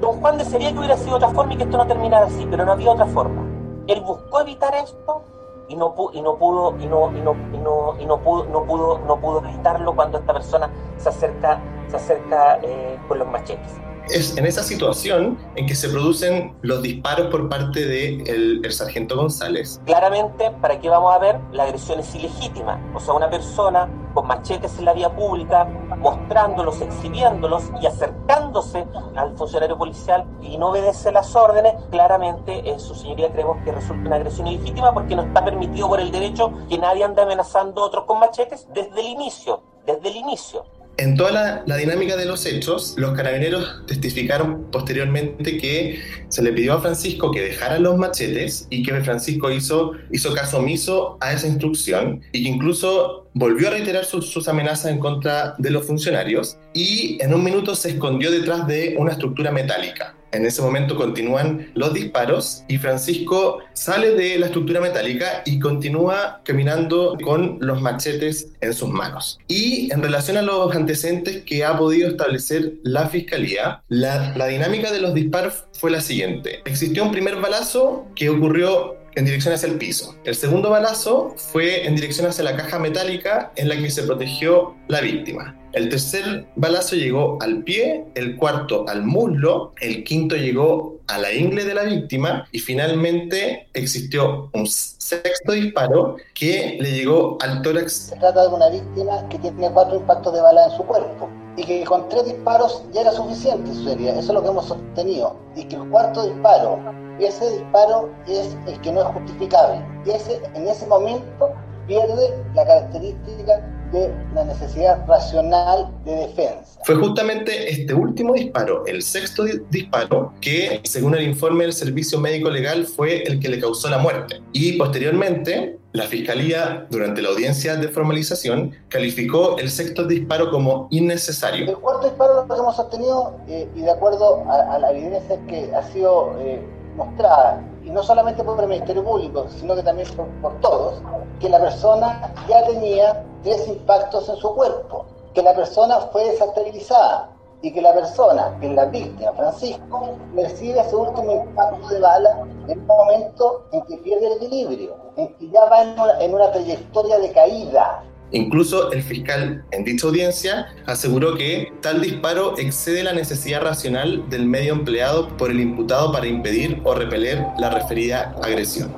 Don 0.00 0.12
Juan 0.20 0.38
desearía 0.38 0.72
que 0.72 0.78
hubiera 0.78 0.96
sido 0.96 1.16
otra 1.16 1.28
forma 1.28 1.52
y 1.52 1.58
que 1.58 1.64
esto 1.64 1.76
no 1.76 1.86
terminara 1.86 2.24
así, 2.24 2.46
pero 2.50 2.64
no 2.64 2.72
había 2.72 2.92
otra 2.92 3.04
forma. 3.04 3.45
Él 3.86 4.00
buscó 4.00 4.40
evitar 4.40 4.74
esto 4.74 5.22
y 5.68 5.76
no, 5.76 5.94
y 6.12 6.22
no 6.22 6.36
pudo 6.36 6.76
y 6.78 6.86
no, 6.86 7.10
y 7.12 7.20
no, 7.20 7.32
y 7.52 7.58
no, 7.58 7.96
y 8.00 8.06
no 8.06 8.20
pudo 8.20 8.44
no 8.44 8.64
pudo 8.64 8.98
no 9.00 9.20
pudo 9.20 9.44
evitarlo 9.44 9.94
cuando 9.94 10.18
esta 10.18 10.32
persona 10.32 10.70
se 10.96 11.08
acerca 11.08 11.60
se 11.88 11.96
acerca 11.96 12.58
eh, 12.62 12.98
con 13.08 13.18
los 13.18 13.28
machetes 13.28 13.80
es 14.08 14.36
en 14.36 14.46
esa 14.46 14.62
situación 14.62 15.38
en 15.56 15.66
que 15.66 15.74
se 15.74 15.88
producen 15.88 16.56
los 16.62 16.82
disparos 16.82 17.28
por 17.28 17.48
parte 17.48 17.86
del 17.86 18.24
de 18.24 18.60
el 18.62 18.72
sargento 18.72 19.16
González. 19.16 19.80
Claramente, 19.84 20.50
¿para 20.60 20.78
qué 20.80 20.88
vamos 20.88 21.14
a 21.14 21.18
ver? 21.18 21.40
La 21.52 21.64
agresión 21.64 22.00
es 22.00 22.14
ilegítima. 22.14 22.80
O 22.94 23.00
sea, 23.00 23.14
una 23.14 23.28
persona 23.28 23.88
con 24.14 24.26
machetes 24.26 24.78
en 24.78 24.86
la 24.86 24.94
vía 24.94 25.14
pública, 25.14 25.64
mostrándolos, 25.98 26.80
exhibiéndolos 26.80 27.64
y 27.82 27.86
acercándose 27.86 28.86
al 29.14 29.36
funcionario 29.36 29.76
policial 29.76 30.24
y 30.40 30.56
no 30.56 30.68
obedece 30.68 31.12
las 31.12 31.36
órdenes, 31.36 31.74
claramente, 31.90 32.70
en 32.70 32.80
su 32.80 32.94
señoría, 32.94 33.30
creemos 33.30 33.62
que 33.64 33.72
resulta 33.72 34.06
una 34.06 34.16
agresión 34.16 34.46
ilegítima 34.46 34.94
porque 34.94 35.14
no 35.14 35.22
está 35.22 35.44
permitido 35.44 35.88
por 35.88 36.00
el 36.00 36.10
derecho 36.10 36.50
que 36.68 36.78
nadie 36.78 37.04
ande 37.04 37.22
amenazando 37.22 37.82
a 37.82 37.86
otros 37.86 38.04
con 38.04 38.18
machetes 38.18 38.66
desde 38.72 39.00
el 39.00 39.06
inicio, 39.06 39.62
desde 39.84 40.08
el 40.08 40.16
inicio. 40.16 40.64
En 40.98 41.14
toda 41.14 41.64
la, 41.66 41.76
dinámica 41.76 42.16
de 42.16 42.24
los 42.24 42.46
hechos, 42.46 42.94
los 42.96 43.12
carabineros 43.12 43.82
testificaron 43.86 44.70
posteriormente 44.70 45.58
que 45.58 46.00
se 46.28 46.42
le 46.42 46.52
pidió 46.52 46.72
a 46.72 46.80
Francisco 46.80 47.30
que 47.30 47.42
dejara 47.42 47.78
los 47.78 47.98
machetes 47.98 48.66
y 48.70 48.82
que 48.82 48.98
Francisco 49.02 49.50
hizo, 49.50 49.92
hizo 50.10 50.32
caso 50.32 50.58
omiso 50.58 51.18
a 51.20 51.34
esa 51.34 51.48
instrucción 51.48 52.22
y 52.32 52.44
que 52.44 52.48
incluso 52.48 53.28
volvió 53.34 53.68
a 53.68 53.72
reiterar 53.72 54.06
sus 54.06 54.48
amenazas 54.48 54.90
en 54.90 54.98
contra 54.98 55.54
de 55.58 55.68
los 55.68 55.84
funcionarios 55.86 56.56
y 56.72 57.18
en 57.22 57.34
un 57.34 57.44
minuto 57.44 57.74
se 57.74 57.90
escondió 57.90 58.30
detrás 58.30 58.66
de 58.66 58.94
una 58.98 59.12
estructura 59.12 59.50
metálica. 59.50 60.14
En 60.36 60.44
ese 60.44 60.60
momento 60.60 60.96
continúan 60.96 61.70
los 61.74 61.94
disparos 61.94 62.62
y 62.68 62.76
Francisco 62.76 63.60
sale 63.72 64.10
de 64.10 64.38
la 64.38 64.46
estructura 64.46 64.82
metálica 64.82 65.42
y 65.46 65.58
continúa 65.58 66.42
caminando 66.44 67.16
con 67.24 67.56
los 67.62 67.80
machetes 67.80 68.48
en 68.60 68.74
sus 68.74 68.90
manos. 68.90 69.38
Y 69.48 69.90
en 69.90 70.02
relación 70.02 70.36
a 70.36 70.42
los 70.42 70.76
antecedentes 70.76 71.42
que 71.44 71.64
ha 71.64 71.78
podido 71.78 72.10
establecer 72.10 72.74
la 72.82 73.08
fiscalía, 73.08 73.82
la, 73.88 74.46
dinámica 74.46 74.92
de 74.92 75.00
los 75.00 75.14
disparos 75.14 75.64
fue 75.72 75.90
la 75.90 76.02
siguiente. 76.02 76.60
Existió 76.66 77.04
un 77.04 77.12
primer 77.12 77.36
balazo 77.36 78.06
que 78.14 78.28
ocurrió 78.28 78.94
en 79.16 79.24
dirección 79.24 79.52
hacia 79.54 79.68
el 79.68 79.76
piso. 79.76 80.14
El 80.24 80.34
segundo 80.34 80.70
balazo 80.70 81.34
fue 81.36 81.86
en 81.86 81.96
dirección 81.96 82.28
hacia 82.28 82.44
la 82.44 82.54
caja 82.54 82.78
metálica 82.78 83.50
en 83.56 83.68
la 83.68 83.76
que 83.76 83.90
se 83.90 84.02
protegió 84.02 84.76
la 84.88 85.00
víctima. 85.00 85.58
El 85.72 85.88
tercer 85.88 86.46
balazo 86.54 86.96
llegó 86.96 87.38
al 87.42 87.62
pie, 87.62 88.04
el 88.14 88.36
cuarto 88.36 88.84
al 88.88 89.04
muslo, 89.04 89.72
el 89.80 90.04
quinto 90.04 90.36
llegó 90.36 91.00
a 91.08 91.18
la 91.18 91.32
ingle 91.32 91.64
de 91.64 91.74
la 91.74 91.82
víctima 91.82 92.46
y 92.52 92.60
finalmente 92.60 93.68
existió 93.74 94.50
un 94.52 94.66
sexto 94.66 95.52
disparo 95.52 96.16
que 96.34 96.78
le 96.80 96.92
llegó 96.92 97.38
al 97.40 97.62
tórax. 97.62 97.92
Se 97.92 98.16
trata 98.16 98.42
de 98.42 98.48
una 98.48 98.68
víctima 98.70 99.28
que 99.28 99.38
tiene 99.38 99.70
cuatro 99.70 99.96
impactos 99.96 100.34
de 100.34 100.40
bala 100.40 100.66
en 100.66 100.76
su 100.76 100.84
cuerpo 100.84 101.45
y 101.56 101.64
que 101.64 101.84
con 101.84 102.08
tres 102.08 102.26
disparos 102.26 102.84
ya 102.92 103.02
era 103.02 103.12
suficiente, 103.12 103.72
sería. 103.72 104.12
Eso 104.12 104.20
es 104.20 104.34
lo 104.34 104.42
que 104.42 104.48
hemos 104.48 104.66
sostenido. 104.66 105.36
Y 105.56 105.64
que 105.64 105.76
el 105.76 105.88
cuarto 105.88 106.26
disparo, 106.26 106.78
ese 107.18 107.50
disparo 107.58 108.10
es 108.26 108.56
el 108.66 108.80
que 108.80 108.92
no 108.92 109.00
es 109.00 109.06
justificable. 109.08 109.84
Y 110.04 110.10
ese, 110.10 110.40
en 110.54 110.68
ese 110.68 110.86
momento 110.86 111.52
pierde 111.86 112.34
la 112.54 112.66
característica 112.66 113.62
de 113.92 114.12
la 114.34 114.44
necesidad 114.44 115.06
racional 115.06 115.90
de 116.04 116.12
defensa. 116.12 116.80
Fue 116.84 116.96
justamente 116.96 117.70
este 117.70 117.94
último 117.94 118.34
disparo, 118.34 118.84
el 118.86 119.02
sexto 119.02 119.44
disparo, 119.70 120.34
que 120.40 120.80
según 120.84 121.14
el 121.14 121.22
informe 121.22 121.64
del 121.64 121.72
Servicio 121.72 122.18
Médico 122.18 122.50
Legal 122.50 122.84
fue 122.84 123.22
el 123.22 123.38
que 123.38 123.48
le 123.48 123.60
causó 123.60 123.88
la 123.88 123.98
muerte. 123.98 124.40
Y 124.52 124.72
posteriormente, 124.72 125.78
la 125.96 126.04
Fiscalía, 126.04 126.86
durante 126.90 127.22
la 127.22 127.30
audiencia 127.30 127.74
de 127.76 127.88
formalización, 127.88 128.72
calificó 128.88 129.56
el 129.56 129.70
sexto 129.70 130.04
disparo 130.04 130.50
como 130.50 130.88
innecesario. 130.90 131.70
El 131.70 131.78
cuarto 131.78 132.06
disparo 132.06 132.44
lo 132.46 132.54
hemos 132.54 132.76
sostenido 132.76 133.34
eh, 133.48 133.66
y 133.74 133.80
de 133.80 133.90
acuerdo 133.90 134.44
a, 134.46 134.78
la 134.78 134.90
evidencia 134.90 135.38
que 135.46 135.74
ha 135.74 135.82
sido 135.84 136.36
eh, 136.38 136.62
mostrada, 136.96 137.62
y 137.82 137.88
no 137.88 138.02
solamente 138.02 138.44
por 138.44 138.60
el 138.60 138.68
Ministerio 138.68 139.02
Público, 139.02 139.46
sino 139.58 139.74
que 139.74 139.82
también 139.82 140.06
por, 140.42 140.60
todos, 140.60 141.00
que 141.40 141.48
la 141.48 141.60
persona 141.60 142.30
ya 142.46 142.66
tenía 142.66 143.24
tres 143.42 143.66
impactos 143.66 144.28
en 144.28 144.36
su 144.36 144.54
cuerpo, 144.54 145.06
que 145.32 145.42
la 145.42 145.54
persona 145.56 145.98
fue 146.12 146.24
desestabilizada 146.30 147.30
y 147.66 147.72
que 147.72 147.82
la 147.82 147.92
persona, 147.94 148.56
que 148.60 148.68
es 148.68 148.74
la 148.74 148.84
víctima, 148.84 149.32
Francisco, 149.32 150.16
recibe 150.36 150.80
ese 150.80 150.94
último 150.94 151.44
impacto 151.48 151.88
de 151.88 151.98
bala 151.98 152.46
en 152.68 152.78
un 152.78 152.86
momento 152.86 153.66
en 153.72 153.82
que 153.86 153.96
pierde 153.96 154.28
el 154.28 154.32
equilibrio, 154.34 154.94
en 155.16 155.34
que 155.34 155.50
ya 155.50 155.64
va 155.64 155.82
en 156.20 156.34
una 156.34 156.52
trayectoria 156.52 157.18
de 157.18 157.32
caída, 157.32 158.04
Incluso 158.32 158.90
el 158.90 159.04
fiscal 159.04 159.64
en 159.70 159.84
dicha 159.84 160.08
audiencia 160.08 160.66
aseguró 160.84 161.36
que 161.36 161.72
tal 161.80 162.02
disparo 162.02 162.58
excede 162.58 163.04
la 163.04 163.12
necesidad 163.12 163.62
racional 163.62 164.28
del 164.28 164.46
medio 164.46 164.72
empleado 164.72 165.28
por 165.36 165.52
el 165.52 165.60
imputado 165.60 166.10
para 166.10 166.26
impedir 166.26 166.82
o 166.82 166.92
repeler 166.92 167.46
la 167.56 167.70
referida 167.70 168.34
agresión. 168.42 168.92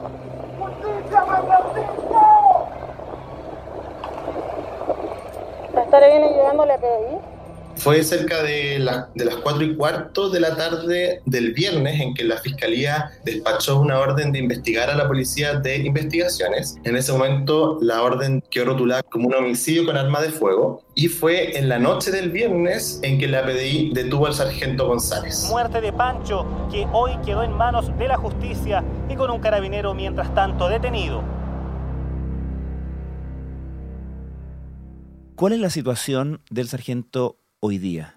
¿Estaré 5.76 6.18
bien 6.18 6.32
llegándole 6.32 6.72
a 6.72 6.78
PDI? 6.78 7.37
Fue 7.78 8.02
cerca 8.02 8.42
de, 8.42 8.84
de 9.14 9.24
las 9.24 9.36
4 9.36 9.62
y 9.62 9.76
cuarto 9.76 10.30
de 10.30 10.40
la 10.40 10.56
tarde 10.56 11.22
del 11.26 11.52
viernes 11.52 12.00
en 12.00 12.12
que 12.12 12.24
la 12.24 12.36
Fiscalía 12.38 13.12
despachó 13.24 13.80
una 13.80 14.00
orden 14.00 14.32
de 14.32 14.40
investigar 14.40 14.90
a 14.90 14.96
la 14.96 15.06
Policía 15.06 15.54
de 15.60 15.76
Investigaciones. 15.78 16.76
En 16.82 16.96
ese 16.96 17.12
momento 17.12 17.78
la 17.80 18.02
orden 18.02 18.42
quedó 18.50 18.66
rotulada 18.66 19.02
como 19.04 19.28
un 19.28 19.34
homicidio 19.34 19.86
con 19.86 19.96
arma 19.96 20.20
de 20.20 20.30
fuego 20.30 20.82
y 20.96 21.06
fue 21.06 21.56
en 21.56 21.68
la 21.68 21.78
noche 21.78 22.10
del 22.10 22.30
viernes 22.30 22.98
en 23.02 23.18
que 23.18 23.28
la 23.28 23.44
PDI 23.44 23.92
detuvo 23.94 24.26
al 24.26 24.34
sargento 24.34 24.88
González. 24.88 25.46
Muerte 25.48 25.80
de 25.80 25.92
Pancho, 25.92 26.44
que 26.72 26.86
hoy 26.92 27.12
quedó 27.24 27.44
en 27.44 27.52
manos 27.52 27.96
de 27.96 28.08
la 28.08 28.16
justicia 28.16 28.82
y 29.08 29.14
con 29.14 29.30
un 29.30 29.38
carabinero 29.40 29.94
mientras 29.94 30.34
tanto 30.34 30.68
detenido. 30.68 31.22
¿Cuál 35.36 35.52
es 35.52 35.60
la 35.60 35.70
situación 35.70 36.40
del 36.50 36.68
sargento 36.68 37.37
hoy 37.60 37.78
día? 37.78 38.14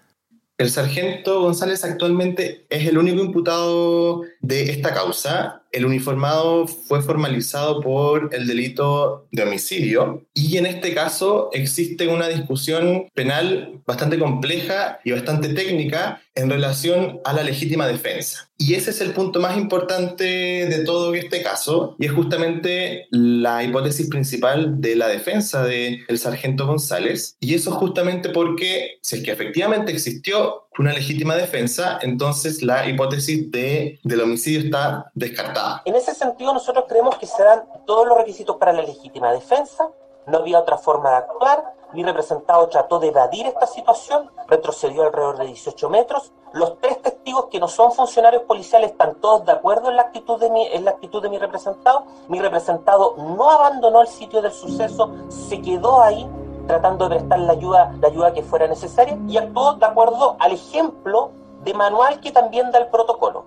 El 0.58 0.70
sargento 0.70 1.40
González 1.40 1.84
actualmente 1.84 2.66
es 2.70 2.86
el 2.86 2.98
único 2.98 3.22
imputado 3.22 4.22
de 4.40 4.70
esta 4.70 4.94
causa. 4.94 5.61
El 5.72 5.86
uniformado 5.86 6.66
fue 6.66 7.00
formalizado 7.00 7.80
por 7.80 8.28
el 8.32 8.46
delito 8.46 9.26
de 9.32 9.42
homicidio 9.42 10.26
y 10.34 10.58
en 10.58 10.66
este 10.66 10.94
caso 10.94 11.48
existe 11.52 12.08
una 12.08 12.28
discusión 12.28 13.08
penal 13.14 13.80
bastante 13.86 14.18
compleja 14.18 15.00
y 15.02 15.12
bastante 15.12 15.48
técnica 15.48 16.20
en 16.34 16.50
relación 16.50 17.20
a 17.24 17.32
la 17.32 17.42
legítima 17.42 17.86
defensa. 17.86 18.50
Y 18.58 18.74
ese 18.74 18.90
es 18.90 19.00
el 19.00 19.12
punto 19.12 19.40
más 19.40 19.56
importante 19.56 20.24
de 20.24 20.84
todo 20.84 21.14
este 21.14 21.42
caso, 21.42 21.96
y 21.98 22.06
es 22.06 22.12
justamente 22.12 23.06
la 23.10 23.64
hipótesis 23.64 24.08
principal 24.08 24.80
de 24.80 24.94
la 24.94 25.08
defensa 25.08 25.64
del 25.64 26.04
el 26.06 26.18
sargento 26.18 26.66
González, 26.66 27.36
y 27.40 27.54
eso 27.54 27.72
justamente 27.72 28.28
porque 28.28 28.98
si 29.02 29.16
es 29.16 29.22
que 29.24 29.32
efectivamente 29.32 29.90
existió 29.90 30.68
una 30.78 30.92
legítima 30.92 31.36
defensa, 31.36 31.98
entonces 32.02 32.62
la 32.62 32.86
hipótesis 32.86 33.50
de, 33.50 34.00
del 34.02 34.20
homicidio 34.20 34.60
está 34.60 35.10
descartada. 35.14 35.82
En 35.84 35.94
ese 35.94 36.14
sentido, 36.14 36.54
nosotros 36.54 36.86
creemos 36.88 37.16
que 37.16 37.26
se 37.26 37.42
dan 37.42 37.64
todos 37.86 38.06
los 38.06 38.16
requisitos 38.16 38.56
para 38.56 38.72
la 38.72 38.82
legítima 38.82 39.32
defensa, 39.32 39.88
no 40.26 40.38
había 40.38 40.58
otra 40.60 40.78
forma 40.78 41.10
de 41.10 41.16
actuar, 41.16 41.74
mi 41.92 42.02
representado 42.04 42.68
trató 42.68 42.98
de 42.98 43.08
evadir 43.08 43.46
esta 43.46 43.66
situación, 43.66 44.30
retrocedió 44.48 45.02
alrededor 45.02 45.38
de 45.38 45.46
18 45.46 45.90
metros. 45.90 46.32
Los 46.54 46.78
tres 46.80 47.02
testigos 47.02 47.46
que 47.50 47.60
no 47.60 47.68
son 47.68 47.92
funcionarios 47.92 48.44
policiales 48.44 48.92
están 48.92 49.16
todos 49.16 49.44
de 49.44 49.52
acuerdo 49.52 49.90
en 49.90 49.96
la 49.96 50.02
actitud 50.02 50.40
de 50.40 50.48
mi, 50.48 50.66
en 50.68 50.86
la 50.86 50.92
actitud 50.92 51.22
de 51.22 51.28
mi 51.28 51.38
representado. 51.38 52.06
Mi 52.28 52.40
representado 52.40 53.16
no 53.18 53.50
abandonó 53.50 54.00
el 54.00 54.08
sitio 54.08 54.40
del 54.40 54.52
suceso, 54.52 55.10
se 55.28 55.60
quedó 55.60 56.00
ahí 56.00 56.26
tratando 56.66 57.08
de 57.08 57.16
prestar 57.16 57.38
la 57.40 57.52
ayuda, 57.52 57.94
la 58.00 58.08
ayuda 58.08 58.32
que 58.32 58.42
fuera 58.42 58.66
necesaria 58.66 59.18
y 59.28 59.36
actuó 59.36 59.74
de 59.74 59.86
acuerdo 59.86 60.36
al 60.40 60.52
ejemplo 60.52 61.32
de 61.64 61.74
manual 61.74 62.20
que 62.20 62.30
también 62.30 62.70
da 62.72 62.78
el 62.80 62.88
protocolo. 62.88 63.44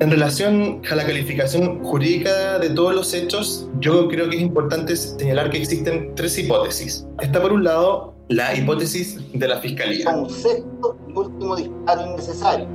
En 0.00 0.10
relación 0.10 0.82
a 0.90 0.94
la 0.96 1.06
calificación 1.06 1.84
jurídica 1.84 2.58
de 2.58 2.70
todos 2.70 2.94
los 2.94 3.14
hechos, 3.14 3.68
yo 3.78 4.08
creo 4.08 4.28
que 4.28 4.36
es 4.36 4.42
importante 4.42 4.96
señalar 4.96 5.50
que 5.50 5.58
existen 5.58 6.14
tres 6.16 6.36
hipótesis. 6.36 7.06
Está 7.20 7.40
por 7.40 7.52
un 7.52 7.62
lado 7.62 8.12
la 8.28 8.54
hipótesis 8.56 9.20
de 9.32 9.46
la 9.46 9.58
fiscalía. 9.58 10.08
Un 10.10 10.28
sexto 10.28 10.96
y 11.08 11.12
último 11.12 11.54
disparo 11.54 12.06
innecesario. 12.06 12.66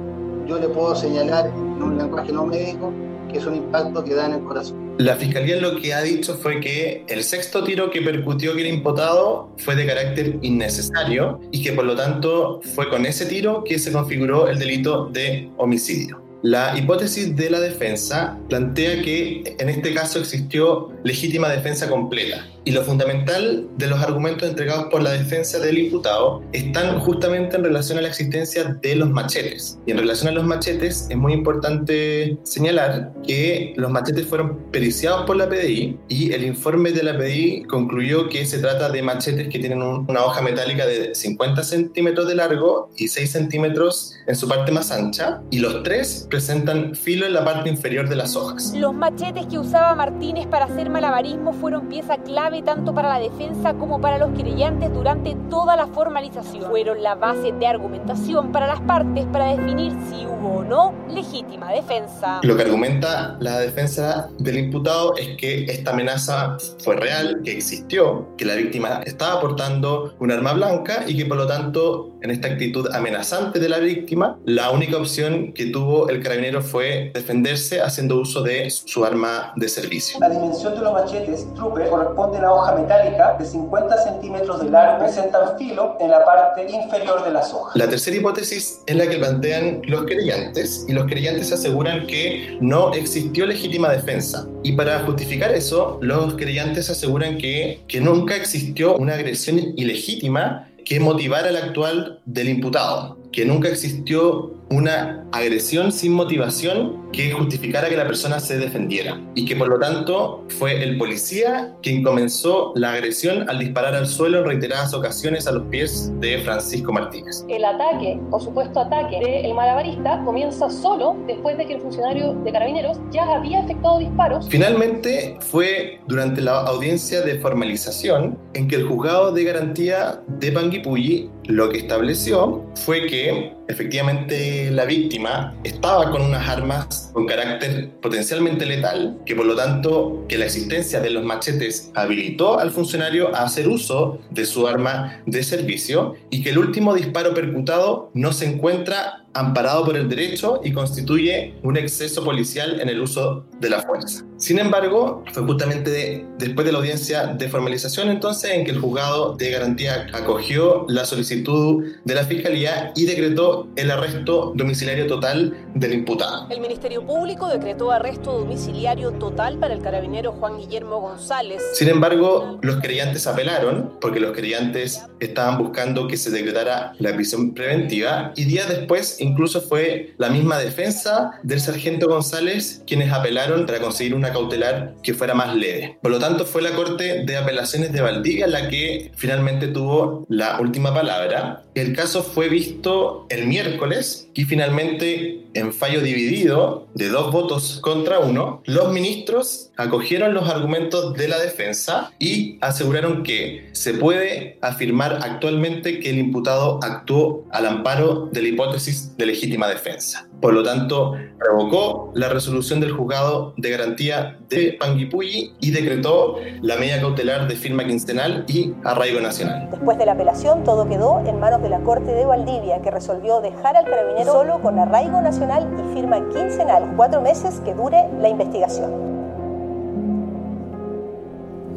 Yo 0.48 0.60
le 0.60 0.70
puedo 0.70 0.96
señalar 0.96 1.48
en 1.48 1.84
un 1.84 1.98
lenguaje 1.98 2.32
no 2.32 2.46
médico 2.46 2.92
que 3.32 3.38
es 3.38 3.46
un 3.46 3.56
impacto 3.56 4.04
que 4.04 4.14
da 4.14 4.26
en 4.26 4.34
el 4.34 4.44
corazón. 4.44 4.90
La 4.98 5.16
fiscalía 5.16 5.56
lo 5.62 5.80
que 5.80 5.94
ha 5.94 6.02
dicho 6.02 6.36
fue 6.36 6.60
que 6.60 7.06
el 7.08 7.24
sexto 7.24 7.64
tiro 7.64 7.90
que 7.90 8.02
percutió 8.02 8.54
que 8.54 8.62
el 8.62 8.68
imputado 8.68 9.50
fue 9.58 9.76
de 9.76 9.86
carácter 9.86 10.38
innecesario 10.42 11.40
y 11.52 11.64
que 11.64 11.72
por 11.72 11.86
lo 11.86 11.96
tanto 11.96 12.60
fue 12.76 12.90
con 12.90 13.06
ese 13.06 13.26
tiro 13.26 13.64
que 13.64 13.80
se 13.80 13.94
configuró 13.94 14.50
el 14.50 14.60
delito 14.60 15.06
de 15.06 15.50
homicidio. 15.56 16.22
La 16.42 16.78
hipótesis 16.78 17.36
de 17.36 17.50
la 17.50 17.60
defensa 17.60 18.38
plantea 18.48 19.02
que 19.02 19.56
en 19.60 19.68
este 19.68 19.94
caso 19.94 20.20
existió 20.20 20.90
legítima 21.03 21.50
defensa 21.50 21.89
completa, 21.89 22.46
y 22.65 22.72
lo 22.72 22.84
fundamental 22.84 23.68
de 23.77 23.88
los 23.88 24.00
argumentos 24.00 24.48
entregados 24.48 24.86
por 24.91 25.01
la 25.01 25.12
defensa 25.12 25.60
del 25.60 25.77
imputado 25.77 26.44
están 26.51 27.00
justamente 27.00 27.56
en 27.58 27.63
relación 27.63 27.98
a 27.98 28.01
la 28.01 28.10
existencia 28.10 28.77
de 28.82 28.96
los 28.96 29.10
machetes. 29.10 29.79
Y 29.86 29.91
en 29.91 29.98
relación 29.98 30.29
a 30.29 30.32
los 30.34 30.44
machetes 30.44 31.08
es 31.10 31.18
muy 31.18 31.34
importante 31.34 32.38
señalar 32.44 33.12
que 33.25 33.74
los 33.75 33.89
machetes 33.89 34.27
fueron 34.27 34.58
periciados 34.72 35.25
por 35.25 35.38
la 35.38 35.50
PDI 35.50 35.98
y 36.10 36.34
el 36.34 36.44
informe 36.44 36.91
de 36.91 37.03
la 37.03 37.18
PDI 37.18 37.63
concluyó 37.63 38.29
que 38.29 38.46
se 38.46 38.60
trata 38.60 38.89
de 38.89 39.01
machetes 39.01 39.48
que 39.48 39.60
tienen 39.60 39.82
una 39.82 40.24
hoja 40.24 40.41
metálica 40.41 40.86
de 40.86 41.15
50 41.15 41.63
centímetros 41.63 42.27
de 42.27 42.36
largo 42.36 42.91
y 42.98 43.08
6 43.08 43.32
centímetros 43.32 44.13
en 44.27 44.36
su 44.36 44.48
parte 44.48 44.72
más 44.72 44.91
ancha 44.91 45.41
y 45.50 45.60
los 45.60 45.84
tres 45.84 46.27
presentan 46.29 46.94
filo 46.96 47.25
en 47.25 47.34
la 47.34 47.44
parte 47.44 47.70
inferior 47.70 48.10
de 48.10 48.15
las 48.15 48.36
hojas. 48.36 48.74
Los 48.75 48.94
machetes 48.94 49.46
que 49.48 49.58
usaba 49.58 49.96
Martínez 49.96 50.48
para 50.48 50.65
hacer 50.65 50.88
malabarismo 50.89 51.53
fueron 51.53 51.88
pieza 51.88 52.17
clave 52.17 52.62
tanto 52.62 52.93
para 52.93 53.10
la 53.10 53.19
defensa 53.19 53.74
como 53.74 54.01
para 54.01 54.17
los 54.17 54.31
creyentes 54.31 54.93
durante 54.93 55.36
toda 55.50 55.75
la 55.75 55.88
formalización. 55.88 56.69
Fueron 56.69 57.01
la 57.01 57.15
base 57.15 57.51
de 57.51 57.67
argumentación 57.67 58.51
para 58.51 58.67
las 58.67 58.81
partes 58.81 59.25
para 59.31 59.55
definir 59.55 59.93
si 60.10 60.25
hubo 60.25 60.58
o 60.58 60.63
no 60.63 60.93
legítima 61.10 61.72
defensa. 61.72 62.39
Lo 62.43 62.55
que 62.55 62.63
argumenta 62.63 63.38
la 63.39 63.60
defensa 63.60 64.29
del 64.39 64.58
imputado 64.58 65.15
es 65.17 65.38
que 65.38 65.65
esta 65.65 65.91
amenaza 65.91 66.58
fue 66.84 66.96
real, 66.96 67.41
que 67.43 67.51
existió, 67.51 68.36
que 68.38 68.46
la 68.46 68.55
víctima 68.55 69.01
estaba 69.05 69.39
portando 69.41 70.15
un 70.19 70.31
arma 70.31 70.53
blanca 70.53 71.03
y 71.08 71.17
que 71.17 71.25
por 71.25 71.38
lo 71.38 71.48
tanto 71.48 72.13
en 72.22 72.31
esta 72.31 72.48
actitud 72.48 72.88
amenazante 72.93 73.60
de 73.60 73.69
la 73.69 73.79
víctima, 73.79 74.38
la 74.46 74.72
única 74.72 74.98
opción 74.98 75.53
que 75.53 75.67
tuvo 75.67 76.10
el 76.10 76.22
carabinero 76.22 76.62
fue 76.62 77.12
defenderse 77.13 77.81
haciendo 77.81 78.19
uso 78.19 78.41
de 78.43 78.69
su 78.69 79.05
arma 79.05 79.53
de 79.55 79.69
servicio. 79.69 80.19
La 80.19 80.29
dimensión 80.29 80.75
los 80.82 80.94
machetes 80.94 81.48
trupe 81.56 81.88
corresponde 81.90 82.40
una 82.40 82.54
hoja 82.54 82.76
metálica 82.76 83.36
de 83.38 83.46
50 83.46 84.04
centímetros 84.04 84.64
de 84.64 84.70
largo, 84.70 85.00
presentan 85.00 85.58
filo 85.58 85.98
en 86.00 86.12
la 86.12 86.26
parte 86.26 86.70
inferior 86.70 87.24
de 87.24 87.32
las 87.32 87.54
hojas. 87.54 87.76
La 87.76 87.90
tercera 87.90 88.18
hipótesis 88.18 88.82
es 88.86 88.96
la 88.96 89.08
que 89.08 89.18
plantean 89.18 89.82
los 89.86 90.04
creyentes 90.06 90.86
y 90.88 90.94
los 90.94 91.06
creyentes 91.06 91.52
aseguran 91.52 92.08
que 92.08 92.58
no 92.62 92.94
existió 92.94 93.46
legítima 93.46 93.90
defensa. 93.90 94.48
Y 94.64 94.74
para 94.74 95.00
justificar 95.06 95.52
eso, 95.52 95.98
los 96.02 96.36
creyentes 96.36 96.90
aseguran 96.90 97.38
que, 97.38 97.82
que 97.88 98.02
nunca 98.02 98.36
existió 98.36 98.96
una 98.98 99.13
agresión 99.13 99.60
ilegítima 99.76 100.68
que 100.86 101.00
motivara 101.00 101.50
el 101.50 101.56
actual 101.56 102.20
del 102.26 102.50
imputado, 102.50 103.18
que 103.32 103.46
nunca 103.46 103.70
existió 103.70 104.59
una 104.69 105.25
agresión 105.32 105.91
sin 105.91 106.13
motivación 106.13 107.10
que 107.12 107.32
justificara 107.32 107.89
que 107.89 107.97
la 107.97 108.05
persona 108.05 108.39
se 108.39 108.58
defendiera 108.58 109.19
y 109.34 109.45
que 109.45 109.55
por 109.55 109.67
lo 109.67 109.79
tanto 109.79 110.43
fue 110.60 110.84
el 110.84 110.97
policía 110.97 111.75
quien 111.82 112.03
comenzó 112.03 112.71
la 112.75 112.93
agresión 112.93 113.49
al 113.49 113.60
disparar 113.60 113.95
al 113.95 114.08
suelo 114.08 114.39
en 114.39 114.45
reiteradas 114.45 114.93
ocasiones 114.93 115.47
a 115.47 115.51
los 115.51 115.63
pies 115.67 116.12
de 116.19 116.39
Francisco 116.39 116.91
Martínez. 116.91 117.43
El 117.47 117.65
ataque 117.65 118.19
o 118.32 118.39
supuesto 118.39 118.79
ataque 118.79 119.19
del 119.19 119.53
malabarista 119.53 120.23
comienza 120.23 120.69
solo 120.69 121.17
después 121.25 121.58
de 121.58 121.65
que 121.65 121.73
el 121.73 121.82
funcionario 121.82 122.34
de 122.34 122.51
carabineros 122.51 122.99
ya 123.12 123.23
había 123.23 123.62
efectuado 123.62 123.99
disparos. 123.99 124.47
Finalmente 124.49 125.38
fue 125.39 125.99
durante 126.08 126.41
la 126.41 126.62
audiencia 126.62 127.21
de 127.21 127.39
formalización 127.39 128.38
en 128.53 128.67
que 128.67 128.75
el 128.75 128.88
juzgado 128.88 129.32
de 129.32 129.43
garantía 129.43 130.21
de 130.27 130.51
Panguipulli 130.51 131.29
lo 131.45 131.69
que 131.69 131.79
estableció 131.79 132.63
fue 132.75 133.08
que 133.08 133.59
efectivamente 133.69 134.71
la 134.71 134.84
víctima 134.84 135.55
estaba 135.63 136.12
con 136.12 136.23
unas 136.23 136.49
armas 136.49 137.12
con 137.13 137.25
carácter 137.27 137.91
potencialmente 138.01 138.65
letal, 138.65 139.19
que 139.25 139.36
por 139.36 139.45
lo 139.45 139.55
tanto 139.55 140.25
que 140.27 140.38
la 140.38 140.45
existencia 140.45 140.99
de 140.99 141.12
los 141.12 141.23
machetes 141.23 141.91
habilitó 141.95 142.60
al 142.60 142.71
funcionario 142.71 143.34
a 143.36 143.43
hacer 143.43 143.67
uso 143.67 144.19
de 144.32 144.45
su 144.45 144.67
arma 144.67 145.21
de 145.25 145.43
servicio 145.43 146.15
y 146.29 146.43
que 146.43 146.49
el 146.49 146.58
último 146.58 146.95
disparo 146.95 147.34
percutado 147.34 148.10
no 148.13 148.34
se 148.34 148.45
encuentra 148.45 149.25
amparado 149.39 149.86
por 149.86 149.95
el 149.95 150.10
derecho 150.10 150.62
y 150.63 150.73
constituye 150.73 151.56
un 151.63 151.78
exceso 151.78 152.23
policial 152.23 152.80
en 152.80 152.89
el 152.89 153.02
uso 153.02 153.45
de 153.60 153.69
la 153.69 153.82
fuerza. 153.82 154.25
Sin 154.38 154.58
embargo, 154.58 155.23
fue 155.34 155.43
justamente 155.43 156.25
después 156.38 156.65
de 156.65 156.71
la 156.71 156.80
audiencia 156.80 157.28
de 157.28 157.49
formalización 157.49 158.10
entonces 158.10 158.52
en 158.52 158.63
que 158.63 158.71
el 158.71 158.80
juzgado 158.80 159.36
de 159.36 159.52
garantía 159.52 160.08
acogió 160.13 160.86
la 160.88 161.04
solicitud 161.06 161.84
de 162.06 162.15
la 162.15 162.23
Fiscalía 162.23 162.93
y 162.95 163.06
decretó 163.06 163.67
el 163.75 163.91
arresto 163.91 164.54
domiciliario 164.56 165.08
total 165.08 165.58
del 165.73 165.93
imputado. 165.93 166.47
El 166.49 166.62
Ministerio 166.62 167.06
Público 167.06 167.47
decretó 167.47 167.91
arresto 167.91 168.39
domiciliario 168.39 169.12
total 169.12 169.58
para 169.58 169.73
el 169.73 169.82
carabinero 169.82 170.32
Juan 170.32 170.58
Guillermo 170.58 171.02
González. 171.02 171.62
Sin 171.73 171.89
embargo, 171.89 172.60
los 172.62 172.78
creyentes 172.78 173.28
apelaron 173.28 173.97
porque 173.99 174.19
los 174.21 174.32
creyentes 174.32 175.02
estaban 175.19 175.58
buscando 175.58 176.08
que 176.08 176.15
se 176.15 176.30
decretara 176.30 176.93
la 176.97 177.13
prisión 177.13 177.54
preventiva 177.54 178.32
y 178.36 178.45
días 178.45 178.69
después 178.69 179.19
incluso 179.30 179.62
fue 179.62 180.13
la 180.18 180.30
misma 180.30 180.58
defensa 180.58 181.32
del 181.44 181.60
sargento 181.60 182.08
González 182.08 182.84
quienes 182.86 183.12
apelaron 183.12 183.65
para 183.65 183.80
conseguir 183.80 184.15
una 184.15 184.32
cautelar 184.32 184.96
que 185.04 185.13
fuera 185.13 185.34
más 185.34 185.56
leve. 185.56 185.98
Por 186.02 186.12
lo 186.12 186.20
tanto, 186.20 186.46
fue 186.46 186.62
la 186.62 186.72
Corte 186.72 187.24
de 187.26 187.38
Apelaciones 187.38 187.92
de 187.92 188.02
Valdivia 188.02 188.48
la 188.48 188.70
que 188.70 189.12
finalmente 189.15 189.68
tuvo 189.68 190.26
la 190.30 190.60
última 190.60 190.94
palabra. 190.94 191.63
El 191.80 191.96
caso 191.96 192.24
fue 192.24 192.50
visto 192.50 193.26
el 193.30 193.48
miércoles 193.48 194.28
y 194.34 194.44
finalmente 194.44 195.46
en 195.54 195.72
fallo 195.72 196.02
dividido 196.02 196.89
de 196.94 197.08
dos 197.08 197.32
votos 197.32 197.80
contra 197.82 198.20
uno, 198.20 198.62
los 198.65 198.92
ministros 198.92 199.72
acogieron 199.78 200.34
los 200.34 200.50
argumentos 200.50 201.13
de 201.13 201.30
la 201.30 201.39
defensa 201.39 202.12
y 202.20 202.58
aseguraron 202.60 203.24
que 203.24 203.70
se 203.72 203.94
puede 203.94 204.58
afirmar 204.62 205.20
actualmente 205.24 206.02
que 206.02 206.10
el 206.10 206.18
imputado 206.18 206.82
actuó 206.84 207.46
al 207.50 207.65
amparo 207.65 208.28
de 208.30 208.42
la 208.42 208.50
hipótesis 208.50 209.15
de 209.15 209.28
legítima 209.28 209.70
defensa. 209.70 210.29
Por 210.41 210.54
lo 210.54 210.63
tanto, 210.63 211.15
revocó 211.38 212.12
la 212.15 212.30
resolución 212.30 212.80
del 212.80 212.91
juzgado 212.91 213.54
de 213.58 213.69
garantía 213.71 214.38
de 214.47 214.78
Panguipulli 214.80 215.54
y 215.60 215.71
decretó 215.71 216.38
la 216.62 216.78
medida 216.78 217.02
cautelar 217.02 217.47
de 217.47 217.56
firma 217.56 217.86
quincenal 217.86 218.45
y 218.47 218.73
arraigo 218.86 219.19
nacional. 219.19 219.67
Después 219.69 219.97
de 219.97 220.06
la 220.06 220.13
apelación, 220.13 220.63
todo 220.63 220.88
quedó 220.88 221.19
en 221.25 221.39
manos 221.39 221.62
de 221.62 221.69
la 221.69 221.80
Corte 221.82 222.12
de 222.12 222.25
Valdivia, 222.25 222.82
que 222.82 222.89
resolvió 222.89 223.41
dejar 223.41 223.75
al 223.75 223.86
carabinero 223.86 224.32
solo 224.32 224.62
con 224.62 224.80
arraigo 224.80 225.21
nacional 225.21 225.67
y 225.78 225.93
firma 225.93 226.25
quincenal, 226.30 226.93
cuatro 226.95 227.21
meses 227.21 227.62
que 227.65 227.73
dure 227.73 228.06
la 228.21 228.30
investigación. 228.30 228.91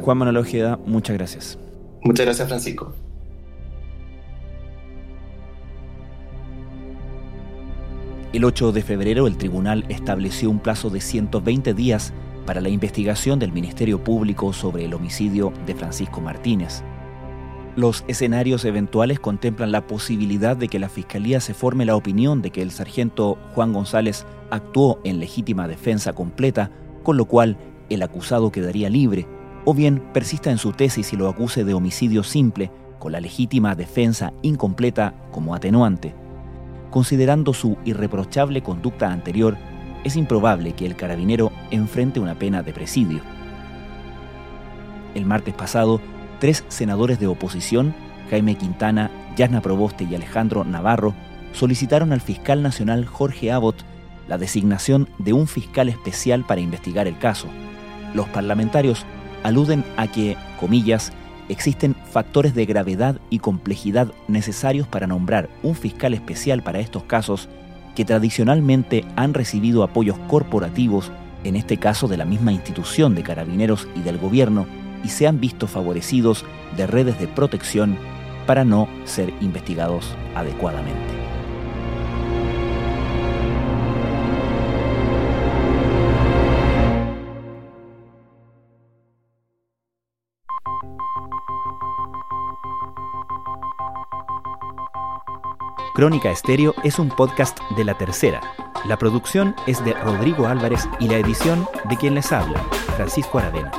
Juan 0.01 0.17
Manuel 0.17 0.37
Ojeda, 0.37 0.79
muchas 0.85 1.17
gracias. 1.17 1.59
Muchas 2.01 2.25
gracias, 2.25 2.47
Francisco. 2.47 2.93
El 8.33 8.45
8 8.45 8.71
de 8.71 8.81
febrero 8.81 9.27
el 9.27 9.37
tribunal 9.37 9.85
estableció 9.89 10.49
un 10.49 10.57
plazo 10.57 10.89
de 10.89 11.01
120 11.01 11.75
días 11.75 12.13
para 12.47 12.61
la 12.61 12.69
investigación 12.69 13.37
del 13.37 13.51
Ministerio 13.51 14.03
Público 14.03 14.53
sobre 14.53 14.85
el 14.85 14.95
homicidio 14.95 15.53
de 15.67 15.75
Francisco 15.75 16.19
Martínez. 16.19 16.81
Los 17.75 18.03
escenarios 18.07 18.65
eventuales 18.65 19.19
contemplan 19.19 19.71
la 19.71 19.85
posibilidad 19.85 20.57
de 20.57 20.67
que 20.67 20.79
la 20.79 20.89
Fiscalía 20.89 21.41
se 21.41 21.53
forme 21.53 21.85
la 21.85 21.95
opinión 21.95 22.41
de 22.41 22.49
que 22.49 22.63
el 22.63 22.71
sargento 22.71 23.37
Juan 23.53 23.71
González 23.71 24.25
actuó 24.49 24.99
en 25.03 25.19
legítima 25.19 25.67
defensa 25.67 26.13
completa, 26.13 26.71
con 27.03 27.17
lo 27.17 27.25
cual 27.25 27.55
el 27.91 28.01
acusado 28.01 28.51
quedaría 28.51 28.89
libre, 28.89 29.27
o 29.63 29.75
bien 29.75 30.01
persista 30.11 30.49
en 30.49 30.57
su 30.57 30.71
tesis 30.71 31.13
y 31.13 31.17
lo 31.17 31.27
acuse 31.27 31.63
de 31.63 31.75
homicidio 31.75 32.23
simple, 32.23 32.71
con 32.97 33.11
la 33.11 33.21
legítima 33.21 33.75
defensa 33.75 34.33
incompleta 34.41 35.13
como 35.31 35.53
atenuante. 35.53 36.22
Considerando 36.93 37.55
su 37.55 37.75
irreprochable 37.85 38.61
conducta 38.61 39.11
anterior, 39.11 39.57
es 40.03 40.15
improbable 40.15 40.73
que 40.73 40.85
el 40.85 40.95
carabinero 40.95 41.51
enfrente 41.71 42.19
una 42.19 42.35
pena 42.35 42.61
de 42.61 42.71
presidio. 42.71 43.21
El 45.15 45.25
martes 45.25 45.55
pasado, 45.55 45.99
tres 46.39 46.63
senadores 46.67 47.19
de 47.19 47.25
oposición, 47.25 47.95
Jaime 48.29 48.53
Quintana, 48.59 49.09
Yasna 49.35 49.61
Proboste 49.61 50.03
y 50.03 50.13
Alejandro 50.13 50.65
Navarro, 50.65 51.15
solicitaron 51.51 52.13
al 52.13 52.21
fiscal 52.21 52.61
nacional 52.61 53.05
Jorge 53.07 53.51
Abbott 53.51 53.77
la 54.27 54.37
designación 54.37 55.09
de 55.17 55.33
un 55.33 55.47
fiscal 55.47 55.89
especial 55.89 56.45
para 56.45 56.61
investigar 56.61 57.07
el 57.07 57.17
caso. 57.17 57.47
Los 58.13 58.29
parlamentarios 58.29 59.03
aluden 59.41 59.83
a 59.97 60.05
que, 60.05 60.37
comillas, 60.59 61.11
existen 61.49 61.95
factores 62.11 62.55
de 62.55 62.65
gravedad 62.65 63.19
y 63.29 63.39
complejidad 63.39 64.11
necesarios 64.27 64.87
para 64.87 65.07
nombrar 65.07 65.49
un 65.61 65.75
fiscal 65.75 66.13
especial 66.13 66.63
para 66.63 66.79
estos 66.79 67.03
casos 67.03 67.49
que 67.95 68.05
tradicionalmente 68.05 69.05
han 69.15 69.33
recibido 69.33 69.83
apoyos 69.83 70.17
corporativos, 70.27 71.11
en 71.43 71.55
este 71.55 71.77
caso 71.77 72.07
de 72.07 72.17
la 72.17 72.25
misma 72.25 72.51
institución 72.51 73.15
de 73.15 73.23
carabineros 73.23 73.87
y 73.95 74.01
del 74.01 74.17
gobierno, 74.17 74.65
y 75.03 75.09
se 75.09 75.27
han 75.27 75.39
visto 75.39 75.67
favorecidos 75.67 76.45
de 76.77 76.87
redes 76.87 77.19
de 77.19 77.27
protección 77.27 77.97
para 78.47 78.63
no 78.63 78.87
ser 79.05 79.33
investigados 79.41 80.15
adecuadamente. 80.35 81.22
Crónica 95.93 96.31
Estéreo 96.31 96.73
es 96.83 96.97
un 96.97 97.09
podcast 97.09 97.59
de 97.77 97.83
la 97.83 97.93
tercera. 97.93 98.41
La 98.85 98.97
producción 98.97 99.55
es 99.67 99.83
de 99.85 99.93
Rodrigo 99.93 100.47
Álvarez 100.47 100.89
y 100.99 101.07
la 101.07 101.17
edición 101.17 101.67
de 101.87 101.95
quien 101.97 102.15
les 102.15 102.31
habla, 102.31 102.59
Francisco 102.95 103.37
Aravena. 103.37 103.71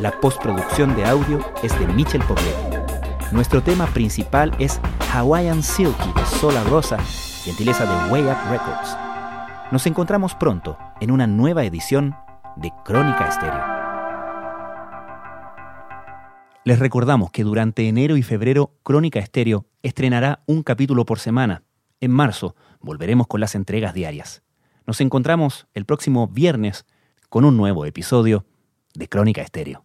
La 0.00 0.10
postproducción 0.10 0.96
de 0.96 1.04
audio 1.04 1.38
es 1.62 1.78
de 1.78 1.86
Michel 1.86 2.22
Poblet. 2.22 3.30
Nuestro 3.30 3.62
tema 3.62 3.86
principal 3.86 4.52
es 4.58 4.80
Hawaiian 5.12 5.62
Silky 5.62 6.12
de 6.16 6.26
Sola 6.26 6.64
Rosa, 6.64 6.98
gentileza 6.98 7.84
de 7.84 8.10
Way 8.10 8.22
Up 8.22 8.50
Records. 8.50 8.96
Nos 9.70 9.86
encontramos 9.86 10.34
pronto 10.34 10.76
en 11.00 11.12
una 11.12 11.28
nueva 11.28 11.62
edición 11.62 12.16
de 12.56 12.72
Crónica 12.84 13.28
Estéreo. 13.28 13.81
Les 16.64 16.78
recordamos 16.78 17.32
que 17.32 17.42
durante 17.42 17.88
enero 17.88 18.16
y 18.16 18.22
febrero 18.22 18.78
Crónica 18.84 19.18
Estéreo 19.18 19.66
estrenará 19.82 20.44
un 20.46 20.62
capítulo 20.62 21.04
por 21.04 21.18
semana. 21.18 21.64
En 22.00 22.12
marzo 22.12 22.54
volveremos 22.80 23.26
con 23.26 23.40
las 23.40 23.56
entregas 23.56 23.94
diarias. 23.94 24.44
Nos 24.86 25.00
encontramos 25.00 25.66
el 25.74 25.86
próximo 25.86 26.28
viernes 26.28 26.86
con 27.28 27.44
un 27.44 27.56
nuevo 27.56 27.84
episodio 27.84 28.46
de 28.94 29.08
Crónica 29.08 29.42
Estéreo. 29.42 29.84